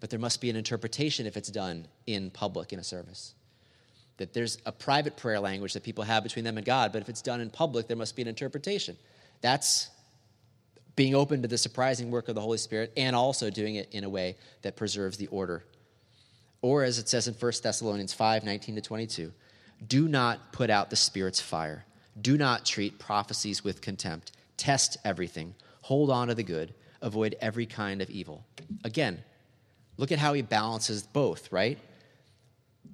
but 0.00 0.08
there 0.08 0.18
must 0.18 0.40
be 0.40 0.48
an 0.48 0.56
interpretation 0.56 1.26
if 1.26 1.36
it's 1.36 1.50
done 1.50 1.86
in 2.06 2.30
public 2.30 2.72
in 2.72 2.78
a 2.78 2.82
service 2.82 3.34
that 4.16 4.32
there's 4.32 4.56
a 4.64 4.72
private 4.72 5.18
prayer 5.18 5.40
language 5.40 5.74
that 5.74 5.82
people 5.82 6.04
have 6.04 6.22
between 6.22 6.42
them 6.46 6.56
and 6.56 6.64
God, 6.64 6.90
but 6.90 7.02
if 7.02 7.10
it's 7.10 7.20
done 7.20 7.42
in 7.42 7.50
public, 7.50 7.86
there 7.86 7.98
must 7.98 8.16
be 8.16 8.22
an 8.22 8.28
interpretation. 8.28 8.96
That's 9.42 9.90
being 10.96 11.14
open 11.14 11.42
to 11.42 11.48
the 11.48 11.58
surprising 11.58 12.10
work 12.10 12.28
of 12.28 12.34
the 12.34 12.40
Holy 12.40 12.56
Spirit 12.56 12.94
and 12.96 13.14
also 13.14 13.50
doing 13.50 13.74
it 13.74 13.88
in 13.92 14.04
a 14.04 14.08
way 14.08 14.36
that 14.62 14.76
preserves 14.76 15.18
the 15.18 15.26
order. 15.26 15.64
Or 16.64 16.82
as 16.82 16.98
it 16.98 17.10
says 17.10 17.28
in 17.28 17.34
1 17.34 17.52
Thessalonians 17.62 18.14
5 18.14 18.42
19 18.42 18.76
to 18.76 18.80
22, 18.80 19.32
do 19.86 20.08
not 20.08 20.50
put 20.50 20.70
out 20.70 20.88
the 20.88 20.96
Spirit's 20.96 21.38
fire. 21.38 21.84
Do 22.18 22.38
not 22.38 22.64
treat 22.64 22.98
prophecies 22.98 23.62
with 23.62 23.82
contempt. 23.82 24.32
Test 24.56 24.96
everything. 25.04 25.56
Hold 25.82 26.08
on 26.08 26.28
to 26.28 26.34
the 26.34 26.42
good. 26.42 26.72
Avoid 27.02 27.36
every 27.38 27.66
kind 27.66 28.00
of 28.00 28.08
evil. 28.08 28.46
Again, 28.82 29.22
look 29.98 30.10
at 30.10 30.18
how 30.18 30.32
he 30.32 30.40
balances 30.40 31.02
both, 31.02 31.52
right? 31.52 31.76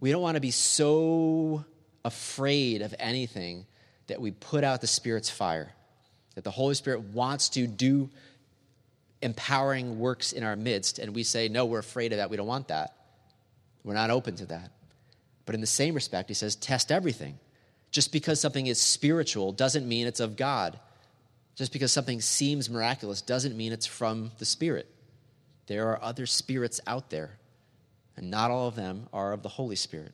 We 0.00 0.11
don't 0.11 0.20
want 0.20 0.35
to 0.35 0.40
be 0.40 0.50
so 0.50 1.64
afraid 2.04 2.83
of 2.83 2.92
anything 2.98 3.66
that 4.09 4.20
we 4.20 4.33
put 4.33 4.64
out 4.64 4.80
the 4.80 4.88
Spirit's 4.88 5.30
fire, 5.30 5.72
that 6.35 6.42
the 6.42 6.50
Holy 6.50 6.74
Spirit 6.74 7.02
wants 7.02 7.50
to 7.50 7.68
do 7.68 8.11
empowering 9.22 10.00
works 10.00 10.33
in 10.33 10.42
our 10.42 10.56
midst, 10.56 10.98
and 10.98 11.14
we 11.14 11.22
say, 11.22 11.48
No, 11.48 11.66
we're 11.66 11.78
afraid 11.78 12.12
of 12.12 12.18
that. 12.18 12.30
We 12.30 12.37
don't 12.37 12.48
want 12.48 12.66
that. 12.66 12.96
We're 13.85 13.95
not 13.95 14.11
open 14.11 14.37
to 14.37 14.47
that. 14.47 14.71
But 15.47 15.55
in 15.55 15.61
the 15.61 15.66
same 15.66 15.95
respect, 15.95 16.29
he 16.29 16.35
says, 16.35 16.57
Test 16.57 16.93
everything. 16.93 17.38
Just 17.90 18.12
because 18.12 18.40
something 18.40 18.66
is 18.66 18.81
spiritual 18.81 19.53
doesn't 19.53 19.88
mean 19.88 20.07
it's 20.07 20.21
of 20.21 20.37
God. 20.37 20.79
Just 21.57 21.73
because 21.73 21.90
something 21.90 22.21
seems 22.21 22.71
miraculous 22.71 23.21
doesn't 23.21 23.57
mean 23.57 23.73
it's 23.73 23.87
from 23.87 24.31
the 24.38 24.45
Spirit. 24.45 24.87
There 25.66 25.88
are 25.88 26.03
other 26.03 26.27
spirits 26.27 26.81
out 26.87 27.11
there 27.11 27.40
and 28.21 28.31
not 28.31 28.51
all 28.51 28.69
of 28.69 28.77
them 28.77 29.09
are 29.12 29.33
of 29.33 29.43
the 29.43 29.49
Holy 29.49 29.77
Spirit. 29.77 30.12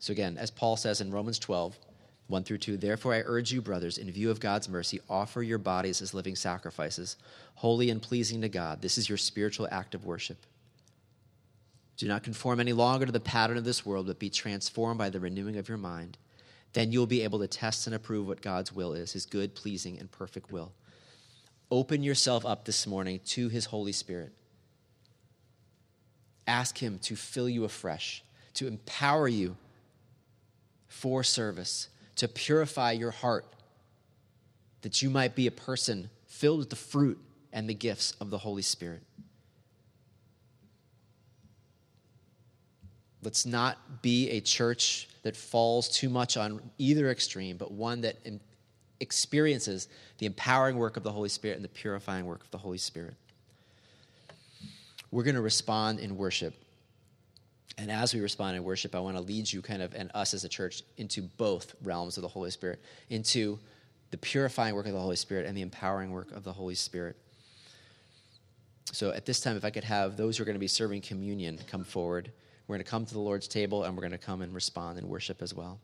So, 0.00 0.10
again, 0.10 0.36
as 0.36 0.50
Paul 0.50 0.76
says 0.76 1.00
in 1.00 1.12
Romans 1.12 1.38
12, 1.38 1.78
1 2.26 2.42
through 2.42 2.58
2, 2.58 2.76
therefore 2.76 3.14
I 3.14 3.22
urge 3.24 3.52
you, 3.52 3.62
brothers, 3.62 3.96
in 3.96 4.10
view 4.10 4.30
of 4.30 4.40
God's 4.40 4.68
mercy, 4.68 5.00
offer 5.08 5.40
your 5.40 5.58
bodies 5.58 6.02
as 6.02 6.14
living 6.14 6.34
sacrifices, 6.34 7.16
holy 7.54 7.90
and 7.90 8.02
pleasing 8.02 8.40
to 8.40 8.48
God. 8.48 8.82
This 8.82 8.98
is 8.98 9.08
your 9.08 9.18
spiritual 9.18 9.68
act 9.70 9.94
of 9.94 10.04
worship. 10.04 10.38
Do 11.96 12.08
not 12.08 12.22
conform 12.22 12.58
any 12.58 12.72
longer 12.72 13.06
to 13.06 13.12
the 13.12 13.20
pattern 13.20 13.56
of 13.56 13.64
this 13.64 13.86
world, 13.86 14.06
but 14.06 14.18
be 14.18 14.30
transformed 14.30 14.98
by 14.98 15.10
the 15.10 15.20
renewing 15.20 15.56
of 15.56 15.68
your 15.68 15.78
mind. 15.78 16.18
Then 16.72 16.90
you 16.90 16.98
will 16.98 17.06
be 17.06 17.22
able 17.22 17.38
to 17.40 17.46
test 17.46 17.86
and 17.86 17.94
approve 17.94 18.26
what 18.26 18.40
God's 18.40 18.72
will 18.72 18.94
is, 18.94 19.12
his 19.12 19.26
good, 19.26 19.54
pleasing, 19.54 19.98
and 19.98 20.10
perfect 20.10 20.50
will. 20.50 20.72
open 21.72 22.02
yourself 22.02 22.44
up 22.44 22.66
this 22.66 22.86
morning 22.86 23.18
to 23.24 23.48
His 23.48 23.64
Holy 23.66 23.92
Spirit. 23.92 24.30
Ask 26.46 26.76
Him 26.78 26.98
to 27.00 27.16
fill 27.16 27.48
you 27.48 27.64
afresh, 27.64 28.22
to 28.54 28.66
empower 28.66 29.26
you 29.26 29.56
for 30.86 31.24
service, 31.24 31.88
to 32.16 32.28
purify 32.28 32.92
your 32.92 33.10
heart, 33.10 33.46
that 34.82 35.00
you 35.00 35.08
might 35.08 35.34
be 35.34 35.46
a 35.46 35.50
person 35.50 36.10
filled 36.26 36.58
with 36.58 36.70
the 36.70 36.76
fruit 36.76 37.18
and 37.54 37.68
the 37.68 37.74
gifts 37.74 38.14
of 38.20 38.28
the 38.28 38.38
Holy 38.38 38.62
Spirit. 38.62 39.02
Let's 43.22 43.46
not 43.46 44.02
be 44.02 44.30
a 44.30 44.40
church 44.40 45.08
that 45.22 45.36
falls 45.36 45.88
too 45.88 46.08
much 46.08 46.36
on 46.36 46.60
either 46.78 47.10
extreme, 47.10 47.56
but 47.56 47.70
one 47.70 48.00
that 48.00 48.16
experiences 48.98 49.88
the 50.18 50.26
empowering 50.26 50.76
work 50.76 50.96
of 50.96 51.04
the 51.04 51.12
Holy 51.12 51.28
Spirit 51.28 51.56
and 51.56 51.64
the 51.64 51.68
purifying 51.68 52.26
work 52.26 52.42
of 52.42 52.50
the 52.50 52.58
Holy 52.58 52.78
Spirit. 52.78 53.14
We're 55.10 55.22
going 55.24 55.36
to 55.36 55.42
respond 55.42 56.00
in 56.00 56.16
worship. 56.16 56.54
And 57.78 57.90
as 57.90 58.12
we 58.12 58.20
respond 58.20 58.56
in 58.56 58.64
worship, 58.64 58.94
I 58.94 59.00
want 59.00 59.16
to 59.16 59.22
lead 59.22 59.50
you 59.50 59.62
kind 59.62 59.82
of, 59.82 59.94
and 59.94 60.10
us 60.14 60.34
as 60.34 60.44
a 60.44 60.48
church, 60.48 60.82
into 60.96 61.22
both 61.22 61.74
realms 61.82 62.16
of 62.16 62.22
the 62.22 62.28
Holy 62.28 62.50
Spirit, 62.50 62.80
into 63.08 63.58
the 64.10 64.18
purifying 64.18 64.74
work 64.74 64.86
of 64.86 64.92
the 64.92 65.00
Holy 65.00 65.16
Spirit 65.16 65.46
and 65.46 65.56
the 65.56 65.62
empowering 65.62 66.10
work 66.10 66.32
of 66.32 66.44
the 66.44 66.52
Holy 66.52 66.74
Spirit. 66.74 67.16
So 68.92 69.10
at 69.10 69.26
this 69.26 69.40
time, 69.40 69.56
if 69.56 69.64
I 69.64 69.70
could 69.70 69.84
have 69.84 70.16
those 70.16 70.36
who 70.36 70.42
are 70.42 70.44
going 70.44 70.56
to 70.56 70.60
be 70.60 70.68
serving 70.68 71.00
communion 71.02 71.58
come 71.66 71.84
forward. 71.84 72.30
We're 72.66 72.76
going 72.76 72.84
to 72.84 72.90
come 72.90 73.04
to 73.06 73.12
the 73.14 73.20
Lord's 73.20 73.48
table 73.48 73.84
and 73.84 73.96
we're 73.96 74.02
going 74.02 74.12
to 74.12 74.18
come 74.18 74.42
and 74.42 74.54
respond 74.54 74.98
and 74.98 75.08
worship 75.08 75.42
as 75.42 75.52
well. 75.54 75.80